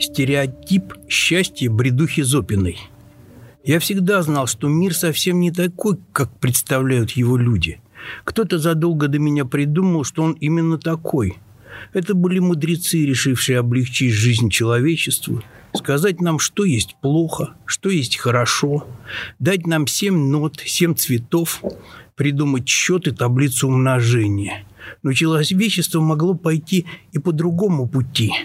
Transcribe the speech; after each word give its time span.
Стереотип 0.00 0.94
счастья 1.08 1.70
бредухи 1.70 2.22
Зопиной. 2.22 2.78
Я 3.62 3.78
всегда 3.78 4.22
знал, 4.22 4.48
что 4.48 4.66
мир 4.66 4.94
совсем 4.94 5.38
не 5.38 5.52
такой, 5.52 5.98
как 6.12 6.36
представляют 6.40 7.12
его 7.12 7.36
люди. 7.36 7.80
Кто-то 8.24 8.58
задолго 8.58 9.06
до 9.06 9.20
меня 9.20 9.44
придумал, 9.44 10.02
что 10.02 10.24
он 10.24 10.32
именно 10.32 10.78
такой. 10.78 11.36
Это 11.92 12.14
были 12.14 12.40
мудрецы, 12.40 13.06
решившие 13.06 13.58
облегчить 13.58 14.12
жизнь 14.12 14.50
человечеству, 14.50 15.42
сказать 15.74 16.20
нам, 16.20 16.38
что 16.38 16.64
есть 16.64 16.96
плохо, 17.00 17.54
что 17.64 17.90
есть 17.90 18.16
хорошо, 18.16 18.86
дать 19.38 19.66
нам 19.66 19.86
семь 19.86 20.28
нот, 20.30 20.60
семь 20.64 20.94
цветов, 20.94 21.62
придумать 22.16 22.68
счет 22.68 23.06
и 23.06 23.10
таблицу 23.10 23.68
умножения. 23.68 24.64
Но 25.02 25.12
человечество 25.12 26.00
могло 26.00 26.34
пойти 26.34 26.86
и 27.12 27.18
по 27.18 27.32
другому 27.32 27.88
пути– 27.88 28.32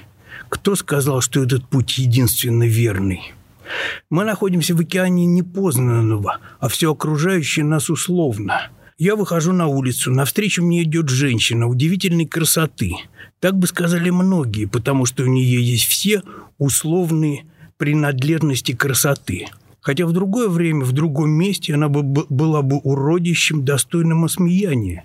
кто 0.54 0.76
сказал, 0.76 1.22
что 1.22 1.44
этот 1.44 1.68
путь 1.68 1.98
единственно 1.98 2.68
верный? 2.68 3.34
Мы 4.12 4.24
находимся 4.24 4.76
в 4.76 4.80
океане 4.82 5.26
непознанного, 5.26 6.38
а 6.60 6.68
все 6.68 6.92
окружающее 6.92 7.66
нас 7.66 7.90
условно. 7.90 8.70
Я 8.98 9.16
выхожу 9.16 9.54
на 9.54 9.68
улицу, 9.68 10.12
навстречу 10.12 10.64
мне 10.64 10.84
идет 10.84 11.10
женщина 11.10 11.68
удивительной 11.68 12.26
красоты. 12.26 12.94
Так 13.40 13.58
бы 13.58 13.68
сказали 13.68 14.10
многие, 14.10 14.66
потому 14.66 15.06
что 15.06 15.24
у 15.24 15.28
нее 15.28 15.62
есть 15.62 15.86
все 15.86 16.22
условные 16.58 17.46
принадлежности 17.78 18.74
красоты. 18.74 19.48
Хотя 19.82 20.06
в 20.06 20.14
другое 20.14 20.48
время, 20.48 20.86
в 20.86 20.94
другом 20.94 21.32
месте 21.32 21.74
она 21.74 21.90
бы 21.90 22.04
была 22.04 22.62
бы 22.62 22.78
уродищем, 22.78 23.66
достойным 23.66 24.24
осмеяния. 24.24 25.04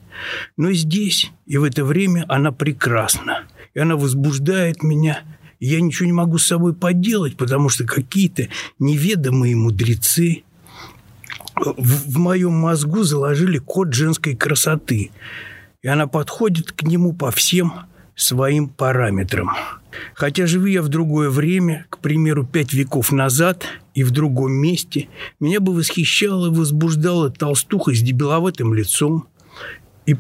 Но 0.57 0.73
здесь 0.73 1.33
и 1.47 1.57
в 1.57 1.65
это 1.65 1.85
время 1.85 2.25
она 2.29 2.53
прекрасна, 2.53 3.47
и 3.75 3.81
она 3.81 3.97
возбуждает 3.97 4.83
меня– 4.83 5.21
я 5.61 5.81
ничего 5.81 6.07
не 6.07 6.13
могу 6.13 6.39
с 6.39 6.47
собой 6.47 6.75
поделать, 6.75 7.37
потому 7.37 7.69
что 7.69 7.85
какие-то 7.85 8.49
неведомые 8.79 9.57
мудрецы 9.57 10.45
в, 11.61 12.13
в 12.13 12.19
моем 12.19 12.53
мозгу 12.53 13.03
заложили 13.03 13.59
код 13.59 13.93
женской 13.93 14.35
красоты. 14.35 15.11
И 15.83 15.89
она 15.89 16.07
подходит 16.07 16.73
к 16.73 16.83
нему 16.83 17.13
по 17.13 17.31
всем 17.31 17.73
своим 18.15 18.69
параметрам. 18.69 19.51
Хотя 20.15 20.47
живу 20.47 20.67
я 20.67 20.83
в 20.83 20.89
другое 20.89 21.31
время, 21.31 21.87
к 21.89 21.99
примеру, 21.99 22.45
пять 22.45 22.73
веков 22.73 23.13
назад 23.13 23.65
и 23.95 24.03
в 24.03 24.11
другом 24.11 24.53
месте, 24.53 25.09
меня 25.41 25.61
бы 25.61 25.73
восхищала 25.73 26.49
и 26.49 26.55
возбуждала 26.55 27.31
толстуха 27.31 27.95
с 27.95 28.01
дебиловатым 28.01 28.75
лицом 28.75 29.29
и 30.07 30.17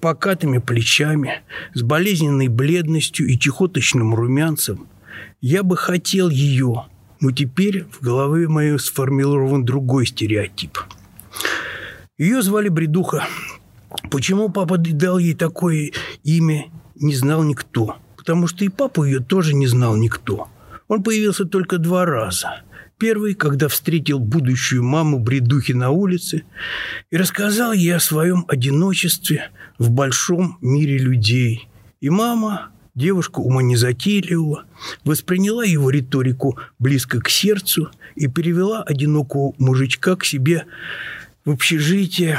покатыми 0.00 0.58
плечами, 0.58 1.42
с 1.74 1.82
болезненной 1.82 2.48
бледностью 2.48 3.26
и 3.26 3.38
чехоточным 3.38 4.14
румянцем. 4.14 4.86
Я 5.40 5.62
бы 5.62 5.76
хотел 5.76 6.28
ее, 6.28 6.86
но 7.20 7.30
теперь 7.30 7.84
в 7.90 8.00
голове 8.00 8.48
моей 8.48 8.78
сформирован 8.78 9.64
другой 9.64 10.06
стереотип. 10.06 10.78
Ее 12.18 12.42
звали 12.42 12.68
Бредуха. 12.68 13.26
Почему 14.10 14.50
папа 14.50 14.76
дал 14.78 15.18
ей 15.18 15.34
такое 15.34 15.92
имя, 16.22 16.66
не 16.94 17.14
знал 17.14 17.42
никто. 17.42 17.96
Потому 18.16 18.46
что 18.46 18.64
и 18.64 18.68
папу 18.68 19.04
ее 19.04 19.20
тоже 19.20 19.54
не 19.54 19.66
знал 19.66 19.96
никто. 19.96 20.48
Он 20.88 21.02
появился 21.02 21.44
только 21.44 21.78
два 21.78 22.04
раза– 22.04 22.62
Первый, 23.00 23.32
когда 23.32 23.68
встретил 23.68 24.18
будущую 24.18 24.84
маму 24.84 25.20
Бредухи 25.20 25.72
на 25.72 25.88
улице 25.88 26.42
и 27.10 27.16
рассказал 27.16 27.72
ей 27.72 27.96
о 27.96 27.98
своем 27.98 28.44
одиночестве 28.46 29.48
в 29.78 29.88
большом 29.88 30.58
мире 30.60 30.98
людей. 30.98 31.66
И 32.02 32.10
мама, 32.10 32.68
девушка 33.00 33.40
ума 33.40 33.62
незатейливого, 33.62 34.64
восприняла 35.04 35.64
его 35.64 35.90
риторику 35.90 36.58
близко 36.78 37.20
к 37.20 37.28
сердцу 37.28 37.90
и 38.14 38.28
перевела 38.28 38.82
одинокого 38.82 39.54
мужичка 39.58 40.14
к 40.16 40.24
себе 40.24 40.66
в 41.44 41.50
общежитие 41.50 42.38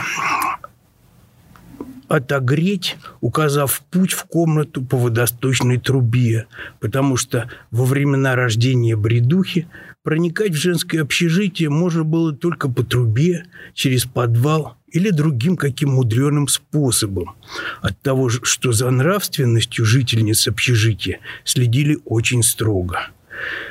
отогреть, 2.07 2.97
указав 3.21 3.81
путь 3.89 4.11
в 4.11 4.25
комнату 4.25 4.83
по 4.83 4.97
водосточной 4.97 5.77
трубе, 5.77 6.45
потому 6.79 7.15
что 7.15 7.49
во 7.71 7.85
времена 7.85 8.35
рождения 8.35 8.95
бредухи 8.95 9.67
проникать 10.03 10.51
в 10.51 10.57
женское 10.57 11.01
общежитие 11.01 11.69
можно 11.69 12.03
было 12.03 12.33
только 12.33 12.69
по 12.69 12.83
трубе, 12.83 13.45
через 13.73 14.05
подвал 14.05 14.77
или 14.91 15.09
другим 15.09 15.55
каким 15.55 15.91
мудреным 15.91 16.47
способом. 16.47 17.35
От 17.81 17.99
того, 18.01 18.29
что 18.29 18.71
за 18.71 18.89
нравственностью 18.89 19.85
жительниц 19.85 20.47
общежития 20.47 21.19
следили 21.43 21.99
очень 22.05 22.43
строго. 22.43 23.09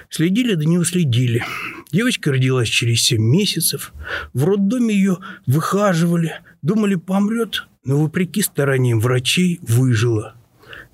Следили 0.08 0.54
да 0.54 0.64
не 0.64 0.78
уследили. 0.78 1.44
Девочка 1.92 2.32
родилась 2.32 2.68
через 2.68 3.02
семь 3.02 3.22
месяцев. 3.22 3.92
В 4.32 4.44
роддоме 4.44 4.94
ее 4.94 5.18
выхаживали. 5.46 6.40
Думали, 6.62 6.96
помрет, 6.96 7.66
но 7.84 8.02
вопреки 8.02 8.42
стараниям 8.42 9.00
врачей 9.00 9.60
выжила. 9.62 10.34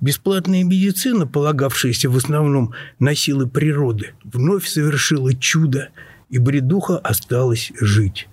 Бесплатная 0.00 0.62
медицина, 0.62 1.26
полагавшаяся 1.26 2.10
в 2.10 2.16
основном 2.16 2.74
на 2.98 3.14
силы 3.14 3.48
природы, 3.48 4.12
вновь 4.24 4.66
совершила 4.66 5.34
чудо, 5.34 5.88
и 6.28 6.38
бредуха 6.38 6.98
осталась 6.98 7.72
жить. 7.80 8.28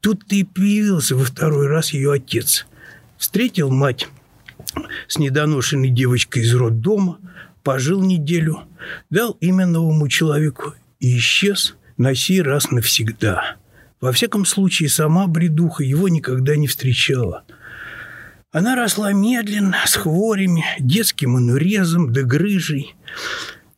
Тут-то 0.00 0.34
и 0.34 0.44
появился 0.44 1.16
во 1.16 1.24
второй 1.24 1.68
раз 1.68 1.92
ее 1.92 2.12
отец. 2.12 2.66
Встретил 3.16 3.70
мать 3.70 4.08
с 5.08 5.18
недоношенной 5.18 5.88
девочкой 5.90 6.42
из 6.42 6.54
роддома, 6.54 7.18
пожил 7.62 8.02
неделю, 8.02 8.62
дал 9.08 9.32
имя 9.40 9.66
новому 9.66 10.08
человеку 10.08 10.74
и 10.98 11.16
исчез 11.16 11.76
на 11.96 12.14
сей 12.14 12.42
раз 12.42 12.70
навсегда. 12.70 13.56
Во 14.00 14.12
всяком 14.12 14.44
случае, 14.44 14.88
сама 14.88 15.26
бредуха 15.26 15.82
его 15.82 16.08
никогда 16.08 16.56
не 16.56 16.66
встречала– 16.66 17.44
она 18.52 18.74
росла 18.74 19.12
медленно, 19.12 19.76
с 19.86 19.94
хворями, 19.94 20.64
детским 20.80 21.36
анурезом 21.36 22.12
да 22.12 22.22
грыжей. 22.22 22.96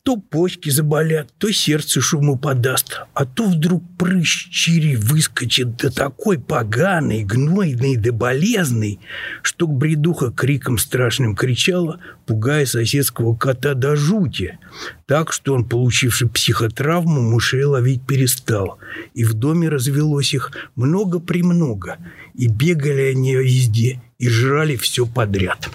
То 0.01 0.17
почки 0.17 0.69
заболят, 0.69 1.29
то 1.37 1.49
сердце 1.53 2.01
шуму 2.01 2.37
подаст, 2.37 3.03
а 3.13 3.25
то 3.25 3.45
вдруг 3.45 3.83
прыщ 3.97 4.49
чири 4.49 4.97
выскочит 4.97 5.77
да 5.77 5.91
такой 5.91 6.39
поганый, 6.39 7.23
гнойный 7.23 7.95
да 7.95 8.11
болезный, 8.11 8.99
что 9.43 9.65
бредуха 9.65 10.29
криком 10.29 10.77
страшным 10.77 11.37
кричала, 11.37 12.01
пугая 12.25 12.65
соседского 12.65 13.33
кота 13.37 13.75
до 13.75 13.95
жути, 13.95 14.59
так 15.05 15.31
что 15.31 15.53
он, 15.53 15.69
получивший 15.69 16.27
психотравму, 16.27 17.21
мышей 17.21 17.63
ловить 17.63 18.05
перестал, 18.05 18.79
и 19.13 19.23
в 19.23 19.35
доме 19.35 19.69
развелось 19.69 20.33
их 20.33 20.51
много-премного, 20.75 21.97
и 22.33 22.47
бегали 22.47 23.13
они 23.13 23.35
везде, 23.37 24.01
и 24.23 24.29
жрали 24.29 24.77
все 24.77 25.05
подряд. 25.05 25.69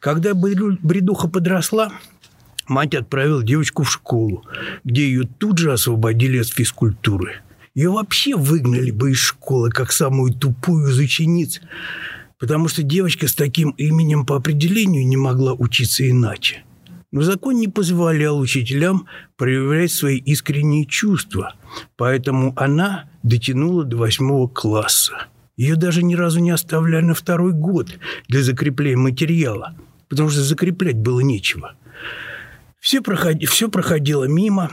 Когда 0.00 0.34
бредуха 0.34 1.28
подросла, 1.28 1.92
мать 2.66 2.96
отправила 2.96 3.44
девочку 3.44 3.84
в 3.84 3.92
школу, 3.92 4.44
где 4.82 5.04
ее 5.04 5.22
тут 5.38 5.58
же 5.58 5.72
освободили 5.72 6.38
от 6.38 6.48
физкультуры. 6.48 7.42
Ее 7.76 7.90
вообще 7.90 8.34
выгнали 8.34 8.90
бы 8.90 9.12
из 9.12 9.18
школы, 9.18 9.70
как 9.70 9.92
самую 9.92 10.34
тупую 10.34 10.90
из 10.90 10.98
учениц, 10.98 11.60
потому 12.40 12.66
что 12.66 12.82
девочка 12.82 13.28
с 13.28 13.34
таким 13.36 13.70
именем 13.70 14.26
по 14.26 14.34
определению 14.34 15.06
не 15.06 15.16
могла 15.16 15.52
учиться 15.52 16.10
иначе. 16.10 16.64
Но 17.12 17.22
закон 17.22 17.60
не 17.60 17.68
позволял 17.68 18.40
учителям 18.40 19.06
проявлять 19.36 19.92
свои 19.92 20.16
искренние 20.16 20.86
чувства, 20.86 21.54
поэтому 21.96 22.52
она 22.56 23.08
дотянула 23.22 23.84
до 23.84 23.96
восьмого 23.96 24.48
класса. 24.48 25.28
Ее 25.60 25.76
даже 25.76 26.02
ни 26.02 26.14
разу 26.14 26.40
не 26.40 26.52
оставляли 26.52 27.04
на 27.04 27.12
второй 27.12 27.52
год 27.52 27.98
для 28.28 28.42
закрепления 28.42 28.96
материала, 28.96 29.76
потому 30.08 30.30
что 30.30 30.40
закреплять 30.40 30.96
было 30.96 31.20
нечего. 31.20 31.74
Все, 32.78 33.02
проходи, 33.02 33.44
все 33.44 33.68
проходило 33.68 34.24
мимо, 34.24 34.70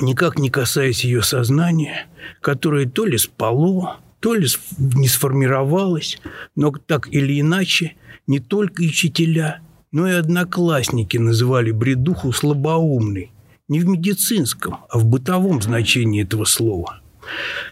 никак 0.00 0.38
не 0.38 0.48
касаясь 0.48 1.04
ее 1.04 1.22
сознания, 1.22 2.06
которое 2.40 2.86
то 2.86 3.04
ли 3.04 3.18
спало, 3.18 3.98
то 4.20 4.32
ли 4.32 4.46
не 4.78 5.08
сформировалось, 5.08 6.18
но 6.56 6.70
так 6.72 7.12
или 7.12 7.38
иначе 7.38 7.92
не 8.26 8.38
только 8.38 8.80
учителя, 8.80 9.60
но 9.92 10.08
и 10.08 10.12
одноклассники 10.12 11.18
называли 11.18 11.70
бредуху 11.70 12.32
слабоумной. 12.32 13.30
Не 13.68 13.80
в 13.80 13.86
медицинском, 13.86 14.78
а 14.88 14.98
в 14.98 15.04
бытовом 15.04 15.60
значении 15.60 16.22
этого 16.22 16.46
слова. 16.46 17.02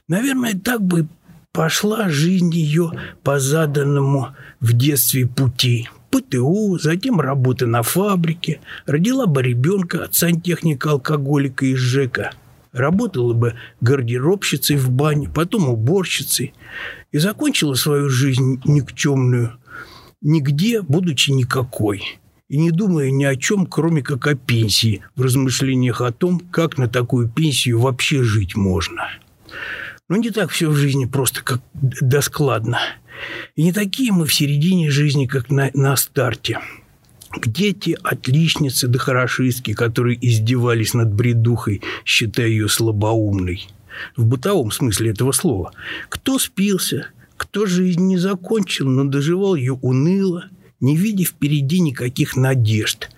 Наверное, 0.06 0.52
так 0.52 0.82
бы 0.82 1.08
пошла 1.52 2.08
жизнь 2.08 2.52
ее 2.52 2.92
по 3.22 3.38
заданному 3.38 4.28
в 4.60 4.72
детстве 4.72 5.26
пути. 5.26 5.88
ПТУ, 6.10 6.78
затем 6.78 7.20
работа 7.20 7.66
на 7.66 7.82
фабрике, 7.82 8.60
родила 8.84 9.26
бы 9.26 9.42
ребенка 9.42 10.04
от 10.04 10.14
сантехника-алкоголика 10.14 11.64
из 11.64 11.78
ЖЭКа, 11.78 12.32
работала 12.72 13.32
бы 13.32 13.54
гардеробщицей 13.80 14.76
в 14.76 14.90
бане, 14.90 15.30
потом 15.30 15.70
уборщицей 15.70 16.52
и 17.12 17.18
закончила 17.18 17.74
свою 17.74 18.10
жизнь 18.10 18.60
никчемную 18.66 19.58
нигде, 20.20 20.82
будучи 20.82 21.30
никакой, 21.30 22.18
и 22.48 22.58
не 22.58 22.70
думая 22.70 23.10
ни 23.10 23.24
о 23.24 23.36
чем, 23.36 23.66
кроме 23.66 24.02
как 24.02 24.26
о 24.26 24.34
пенсии, 24.34 25.02
в 25.16 25.22
размышлениях 25.22 26.02
о 26.02 26.12
том, 26.12 26.40
как 26.40 26.78
на 26.78 26.88
такую 26.88 27.28
пенсию 27.28 27.80
вообще 27.80 28.22
жить 28.22 28.54
можно. 28.54 29.08
Но 30.12 30.18
не 30.18 30.28
так 30.28 30.50
все 30.50 30.68
в 30.68 30.76
жизни 30.76 31.06
просто 31.06 31.42
как 31.42 31.62
да 31.72 32.20
складно. 32.20 32.78
И 33.56 33.62
не 33.62 33.72
такие 33.72 34.12
мы 34.12 34.26
в 34.26 34.34
середине 34.34 34.90
жизни, 34.90 35.24
как 35.24 35.48
на, 35.48 35.70
на 35.72 35.96
старте. 35.96 36.58
Где 37.34 37.72
те 37.72 37.94
отличницы 37.94 38.88
да 38.88 38.98
хорошистки, 38.98 39.72
которые 39.72 40.18
издевались 40.20 40.92
над 40.92 41.14
бредухой, 41.14 41.80
считая 42.04 42.48
ее 42.48 42.68
слабоумной? 42.68 43.66
В 44.14 44.26
бытовом 44.26 44.70
смысле 44.70 45.12
этого 45.12 45.32
слова. 45.32 45.72
Кто 46.10 46.38
спился, 46.38 47.06
кто 47.38 47.64
жизнь 47.64 48.06
не 48.06 48.18
закончил, 48.18 48.90
но 48.90 49.04
доживал 49.04 49.54
ее 49.54 49.78
уныло, 49.80 50.50
не 50.80 50.94
видя 50.94 51.24
впереди 51.24 51.80
никаких 51.80 52.36
надежд. 52.36 53.08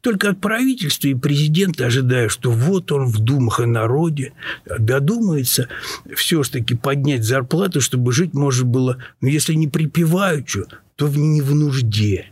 Только 0.00 0.30
от 0.30 0.40
правительства 0.40 1.08
и 1.08 1.14
президента 1.14 1.86
ожидаю, 1.86 2.30
что 2.30 2.50
вот 2.50 2.92
он 2.92 3.06
в 3.06 3.18
думах 3.18 3.60
о 3.60 3.66
народе 3.66 4.32
додумается 4.78 5.68
все-таки 6.14 6.74
поднять 6.74 7.24
зарплату, 7.24 7.80
чтобы 7.80 8.12
жить 8.12 8.32
можно 8.32 8.64
было, 8.64 8.98
ну, 9.20 9.28
если 9.28 9.54
не 9.54 9.66
припеваючи, 9.66 10.64
то 10.96 11.06
в 11.06 11.16
не 11.16 11.42
в 11.42 11.54
нужде. 11.54 12.26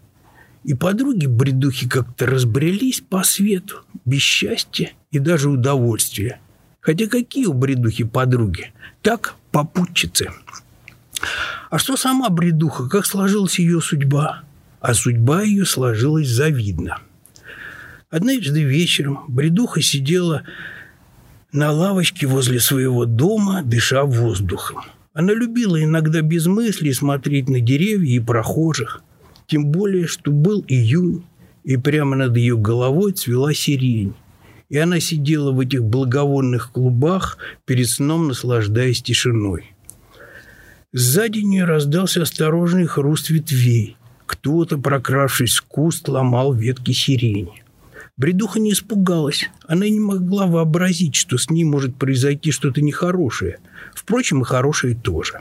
И 0.64 0.74
подруги-бредухи 0.74 1.88
как-то 1.88 2.26
разбрелись 2.26 3.00
по 3.00 3.22
свету, 3.22 3.82
без 4.04 4.20
счастья 4.20 4.92
и 5.10 5.18
даже 5.18 5.48
удовольствия. 5.48 6.40
Хотя 6.80 7.06
какие 7.06 7.46
у 7.46 7.52
бредухи 7.52 8.04
подруги? 8.04 8.72
Так, 9.02 9.34
попутчицы. 9.50 10.30
А 11.70 11.78
что 11.78 11.96
сама 11.96 12.28
бредуха? 12.28 12.88
Как 12.88 13.06
сложилась 13.06 13.58
ее 13.58 13.80
судьба? 13.80 14.42
А 14.80 14.94
судьба 14.94 15.42
ее 15.42 15.64
сложилась 15.64 16.28
завидно. 16.28 16.98
Однажды 18.08 18.62
вечером 18.62 19.24
бредуха 19.26 19.82
сидела 19.82 20.42
на 21.52 21.72
лавочке 21.72 22.26
возле 22.26 22.60
своего 22.60 23.04
дома, 23.04 23.62
дыша 23.64 24.04
воздухом. 24.04 24.82
Она 25.12 25.32
любила 25.32 25.82
иногда 25.82 26.20
без 26.20 26.46
мыслей 26.46 26.92
смотреть 26.92 27.48
на 27.48 27.60
деревья 27.60 28.16
и 28.16 28.20
прохожих. 28.20 29.02
Тем 29.46 29.66
более, 29.66 30.06
что 30.06 30.30
был 30.30 30.64
июнь, 30.68 31.24
и 31.64 31.76
прямо 31.76 32.16
над 32.16 32.36
ее 32.36 32.56
головой 32.56 33.12
цвела 33.12 33.52
сирень. 33.52 34.14
И 34.68 34.78
она 34.78 35.00
сидела 35.00 35.52
в 35.52 35.60
этих 35.60 35.82
благовонных 35.84 36.72
клубах, 36.72 37.38
перед 37.64 37.88
сном 37.88 38.28
наслаждаясь 38.28 39.02
тишиной. 39.02 39.72
Сзади 40.92 41.40
нее 41.40 41.64
раздался 41.64 42.22
осторожный 42.22 42.86
хруст 42.86 43.30
ветвей. 43.30 43.96
Кто-то, 44.26 44.78
прокравшись 44.78 45.56
в 45.56 45.64
куст, 45.64 46.08
ломал 46.08 46.52
ветки 46.52 46.92
сирени. 46.92 47.65
Бредуха 48.16 48.58
не 48.58 48.72
испугалась. 48.72 49.50
Она 49.68 49.86
не 49.88 50.00
могла 50.00 50.46
вообразить, 50.46 51.16
что 51.16 51.36
с 51.36 51.50
ней 51.50 51.64
может 51.64 51.96
произойти 51.96 52.50
что-то 52.50 52.80
нехорошее. 52.80 53.58
Впрочем, 53.94 54.40
и 54.40 54.44
хорошее 54.44 54.94
тоже. 54.94 55.40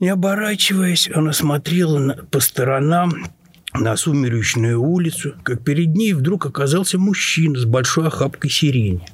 Не 0.00 0.08
оборачиваясь, 0.08 1.10
она 1.14 1.34
смотрела 1.34 1.98
на, 1.98 2.14
по 2.14 2.40
сторонам 2.40 3.26
на 3.74 3.96
сумеречную 3.96 4.80
улицу, 4.80 5.34
как 5.42 5.62
перед 5.62 5.94
ней 5.94 6.14
вдруг 6.14 6.46
оказался 6.46 6.98
мужчина 6.98 7.58
с 7.58 7.66
большой 7.66 8.06
охапкой 8.06 8.50
сирени. 8.50 9.06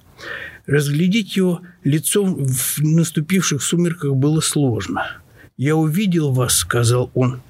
Разглядеть 0.66 1.36
его 1.36 1.62
лицом 1.82 2.44
в 2.44 2.78
наступивших 2.78 3.62
сумерках 3.62 4.14
было 4.14 4.40
сложно. 4.40 5.16
«Я 5.56 5.74
увидел 5.74 6.32
вас»,— 6.32 6.56
сказал 6.58 7.10
он, 7.14 7.40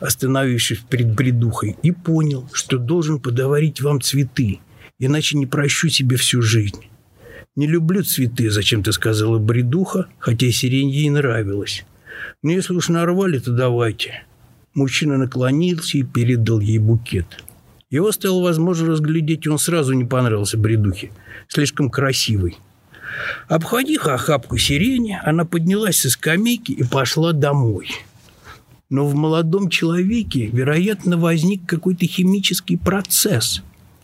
остановившись 0.00 0.78
перед 0.88 1.14
бредухой, 1.14 1.76
и 1.82 1.92
понял, 1.92 2.48
что 2.52 2.78
должен 2.78 3.20
подарить 3.20 3.80
вам 3.80 4.00
цветы, 4.00 4.60
иначе 4.98 5.36
не 5.36 5.46
прощу 5.46 5.88
себе 5.88 6.16
всю 6.16 6.42
жизнь. 6.42 6.84
«Не 7.54 7.66
люблю 7.66 8.02
цветы»,— 8.02 8.50
зачем-то 8.50 8.92
сказала 8.92 9.38
бредуха, 9.38 10.06
хотя 10.18 10.50
сирень 10.50 10.88
ей 10.88 11.10
нравилась. 11.10 11.84
«Но 12.42 12.50
если 12.50 12.72
уж 12.72 12.88
нарвали, 12.88 13.38
то 13.38 13.52
давайте». 13.52 14.24
Мужчина 14.74 15.18
наклонился 15.18 15.98
и 15.98 16.02
передал 16.02 16.60
ей 16.60 16.78
букет. 16.78 17.26
Его 17.90 18.10
стало 18.10 18.42
возможно 18.42 18.88
разглядеть, 18.88 19.44
и 19.44 19.50
он 19.50 19.58
сразу 19.58 19.92
не 19.92 20.06
понравился 20.06 20.56
бредухе. 20.56 21.10
Слишком 21.46 21.90
красивый. 21.90 22.56
Обходив 23.48 24.06
охапку 24.06 24.56
сирени, 24.56 25.20
она 25.22 25.44
поднялась 25.44 25.98
со 25.98 26.08
скамейки 26.08 26.72
и 26.72 26.84
пошла 26.84 27.32
домой. 27.32 27.90
Но 28.92 29.06
в 29.06 29.14
молодом 29.14 29.70
человеке, 29.70 30.50
вероятно, 30.52 31.16
возник 31.16 31.64
какой-то 31.64 32.04
химический 32.04 32.76
процесс, 32.76 33.62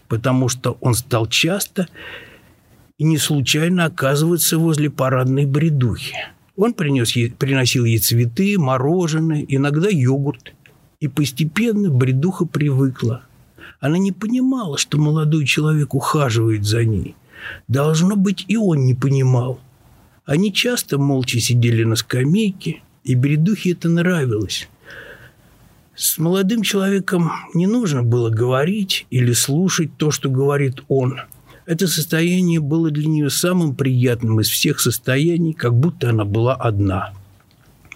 потому 0.08 0.48
что 0.48 0.78
он 0.80 0.94
стал 0.94 1.26
часто 1.26 1.88
и 2.96 3.04
не 3.04 3.18
случайно 3.18 3.84
оказываться 3.84 4.56
возле 4.56 4.88
парадной 4.88 5.44
бредухи. 5.44 6.16
Он 6.56 6.72
принес 6.72 7.14
ей, 7.16 7.30
приносил 7.30 7.84
ей 7.84 7.98
цветы, 7.98 8.58
мороженое, 8.58 9.44
иногда 9.46 9.90
йогурт. 9.90 10.54
И 11.00 11.08
постепенно 11.08 11.90
бредуха 11.90 12.46
привыкла. 12.46 13.24
Она 13.80 13.98
не 13.98 14.12
понимала, 14.12 14.78
что 14.78 14.96
молодой 14.96 15.44
человек 15.44 15.92
ухаживает 15.92 16.64
за 16.64 16.86
ней. 16.86 17.14
Должно 17.68 18.16
быть, 18.16 18.46
и 18.48 18.56
он 18.56 18.86
не 18.86 18.94
понимал. 18.94 19.60
Они 20.24 20.50
часто 20.50 20.96
молча 20.96 21.40
сидели 21.40 21.84
на 21.84 21.94
скамейке, 21.94 22.80
и 23.04 23.14
бредухе 23.14 23.72
это 23.72 23.90
нравилось. 23.90 24.66
С 25.98 26.16
молодым 26.16 26.62
человеком 26.62 27.32
не 27.54 27.66
нужно 27.66 28.04
было 28.04 28.30
говорить 28.30 29.08
или 29.10 29.32
слушать 29.32 29.96
то, 29.96 30.12
что 30.12 30.30
говорит 30.30 30.84
он. 30.86 31.22
Это 31.66 31.88
состояние 31.88 32.60
было 32.60 32.92
для 32.92 33.08
нее 33.08 33.30
самым 33.30 33.74
приятным 33.74 34.38
из 34.38 34.48
всех 34.48 34.78
состояний, 34.78 35.54
как 35.54 35.74
будто 35.74 36.10
она 36.10 36.24
была 36.24 36.54
одна. 36.54 37.14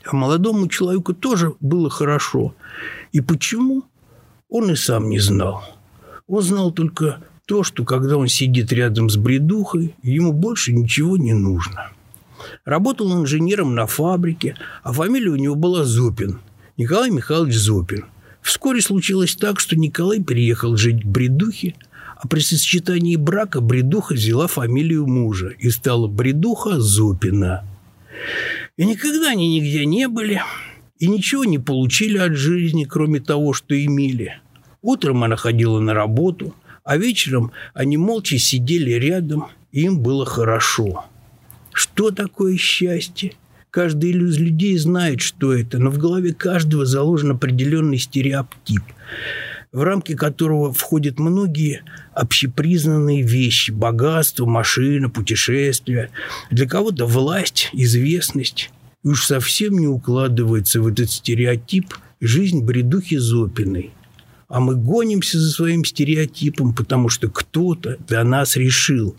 А 0.04 0.16
молодому 0.16 0.66
человеку 0.66 1.14
тоже 1.14 1.54
было 1.60 1.88
хорошо. 1.90 2.56
И 3.12 3.20
почему, 3.20 3.84
он 4.48 4.72
и 4.72 4.74
сам 4.74 5.08
не 5.08 5.20
знал. 5.20 5.62
Он 6.26 6.42
знал 6.42 6.72
только 6.72 7.18
то, 7.46 7.62
что 7.62 7.84
когда 7.84 8.16
он 8.16 8.26
сидит 8.26 8.72
рядом 8.72 9.10
с 9.10 9.16
бредухой, 9.16 9.94
ему 10.02 10.32
больше 10.32 10.72
ничего 10.72 11.16
не 11.16 11.34
нужно. 11.34 11.92
Работал 12.64 13.16
инженером 13.22 13.76
на 13.76 13.86
фабрике, 13.86 14.56
а 14.82 14.92
фамилия 14.92 15.30
у 15.30 15.36
него 15.36 15.54
была 15.54 15.84
Зопин. 15.84 16.40
Николай 16.78 17.10
Михайлович 17.10 17.54
Зопин. 17.54 18.06
Вскоре 18.40 18.80
случилось 18.80 19.36
так, 19.36 19.60
что 19.60 19.76
Николай 19.76 20.22
переехал 20.22 20.76
жить 20.76 21.02
к 21.02 21.06
бредухе, 21.06 21.74
а 22.16 22.26
при 22.26 22.40
сочетании 22.40 23.16
брака 23.16 23.60
бредуха 23.60 24.14
взяла 24.14 24.46
фамилию 24.46 25.06
мужа 25.06 25.48
и 25.58 25.70
стала 25.70 26.08
бредуха 26.08 26.80
Зопина. 26.80 27.64
И 28.76 28.86
никогда 28.86 29.30
они 29.30 29.58
нигде 29.58 29.84
не 29.84 30.08
были, 30.08 30.40
и 30.98 31.08
ничего 31.08 31.44
не 31.44 31.58
получили 31.58 32.16
от 32.16 32.36
жизни, 32.36 32.84
кроме 32.84 33.20
того, 33.20 33.52
что 33.52 33.74
имели. 33.74 34.40
Утром 34.80 35.24
она 35.24 35.36
ходила 35.36 35.78
на 35.78 35.92
работу, 35.92 36.54
а 36.84 36.96
вечером 36.96 37.52
они 37.74 37.98
молча 37.98 38.38
сидели 38.38 38.92
рядом, 38.92 39.48
и 39.72 39.82
им 39.82 40.00
было 40.00 40.24
хорошо. 40.24 41.04
Что 41.72 42.10
такое 42.10 42.56
счастье? 42.56 43.34
Каждый 43.72 44.10
из 44.10 44.38
людей 44.38 44.76
знает, 44.76 45.22
что 45.22 45.54
это, 45.54 45.78
но 45.78 45.88
в 45.88 45.96
голове 45.96 46.34
каждого 46.34 46.84
заложен 46.84 47.30
определенный 47.30 47.96
стереотип, 47.96 48.82
в 49.72 49.82
рамки 49.82 50.14
которого 50.14 50.74
входят 50.74 51.18
многие 51.18 51.82
общепризнанные 52.12 53.22
вещи– 53.22 53.70
богатство, 53.72 54.44
машина, 54.44 55.08
путешествия. 55.08 56.10
Для 56.50 56.68
кого-то 56.68 57.06
власть, 57.06 57.70
известность. 57.72 58.70
И 59.04 59.08
уж 59.08 59.24
совсем 59.24 59.78
не 59.78 59.88
укладывается 59.88 60.82
в 60.82 60.86
этот 60.88 61.10
стереотип 61.10 61.94
жизнь 62.20 62.62
бредухи 62.62 63.16
Зопиной– 63.16 63.90
а 64.52 64.60
мы 64.60 64.76
гонимся 64.76 65.40
за 65.40 65.50
своим 65.50 65.82
стереотипом, 65.82 66.74
потому 66.74 67.08
что 67.08 67.30
кто-то 67.30 67.96
для 68.06 68.22
нас 68.22 68.54
решил, 68.54 69.16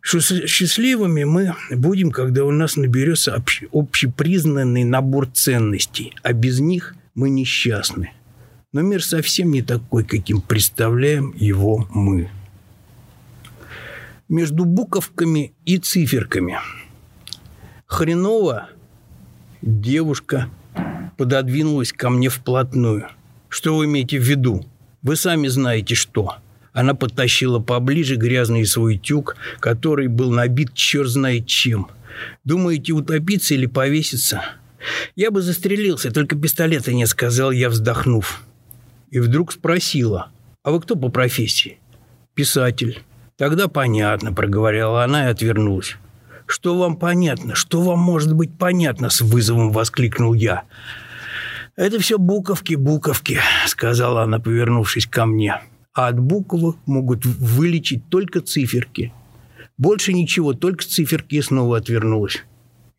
что 0.00 0.20
счастливыми 0.20 1.24
мы 1.24 1.54
будем, 1.70 2.10
когда 2.10 2.44
у 2.44 2.50
нас 2.50 2.76
наберется 2.76 3.34
общ, 3.34 3.62
общепризнанный 3.72 4.84
набор 4.84 5.26
ценностей, 5.26 6.14
а 6.22 6.32
без 6.32 6.60
них 6.60 6.94
мы 7.14 7.30
несчастны. 7.30 8.12
Но 8.72 8.82
мир 8.82 9.02
совсем 9.02 9.50
не 9.50 9.62
такой, 9.62 10.04
каким 10.04 10.40
представляем 10.40 11.34
его 11.36 11.88
мы. 11.90 12.30
Между 14.28 14.64
буковками 14.64 15.54
и 15.64 15.78
циферками. 15.78 16.58
Хреново 17.86 18.68
девушка 19.62 20.48
пододвинулась 21.16 21.92
ко 21.92 22.10
мне 22.10 22.28
вплотную– 22.28 23.08
что 23.48 23.76
вы 23.76 23.86
имеете 23.86 24.18
в 24.18 24.22
виду? 24.22 24.64
Вы 25.02 25.16
сами 25.16 25.48
знаете, 25.48 25.94
что. 25.94 26.36
Она 26.78 26.94
подтащила 26.94 27.58
поближе 27.58 28.14
грязный 28.14 28.64
свой 28.64 28.98
тюк, 28.98 29.34
который 29.58 30.06
был 30.06 30.30
набит 30.30 30.74
черт 30.74 31.08
знает 31.08 31.48
чем. 31.48 31.88
Думаете, 32.44 32.92
утопиться 32.92 33.54
или 33.54 33.66
повеситься? 33.66 34.44
Я 35.16 35.32
бы 35.32 35.42
застрелился, 35.42 36.12
только 36.12 36.36
пистолета 36.36 36.92
не 36.92 37.04
сказал 37.06 37.50
я, 37.50 37.68
вздохнув. 37.68 38.42
И 39.10 39.18
вдруг 39.18 39.50
спросила, 39.50 40.28
а 40.62 40.70
вы 40.70 40.80
кто 40.80 40.94
по 40.94 41.08
профессии? 41.08 41.80
Писатель. 42.34 43.02
Тогда 43.36 43.66
понятно, 43.66 44.32
проговорила 44.32 45.02
она 45.02 45.26
и 45.26 45.32
отвернулась. 45.32 45.96
Что 46.46 46.78
вам 46.78 46.94
понятно? 46.94 47.56
Что 47.56 47.82
вам 47.82 47.98
может 47.98 48.32
быть 48.34 48.56
понятно? 48.56 49.10
С 49.10 49.20
вызовом 49.20 49.72
воскликнул 49.72 50.32
я. 50.32 50.62
Это 51.74 51.98
все 51.98 52.18
буковки, 52.18 52.76
буковки, 52.76 53.40
сказала 53.66 54.22
она, 54.22 54.38
повернувшись 54.38 55.08
ко 55.08 55.26
мне. 55.26 55.60
А 55.98 56.06
от 56.06 56.20
буквок 56.20 56.76
могут 56.86 57.26
вылечить 57.26 58.08
только 58.08 58.40
циферки. 58.40 59.12
Больше 59.78 60.12
ничего, 60.12 60.52
только 60.52 60.84
циферки 60.84 61.34
и 61.34 61.42
снова 61.42 61.78
отвернулась. 61.78 62.44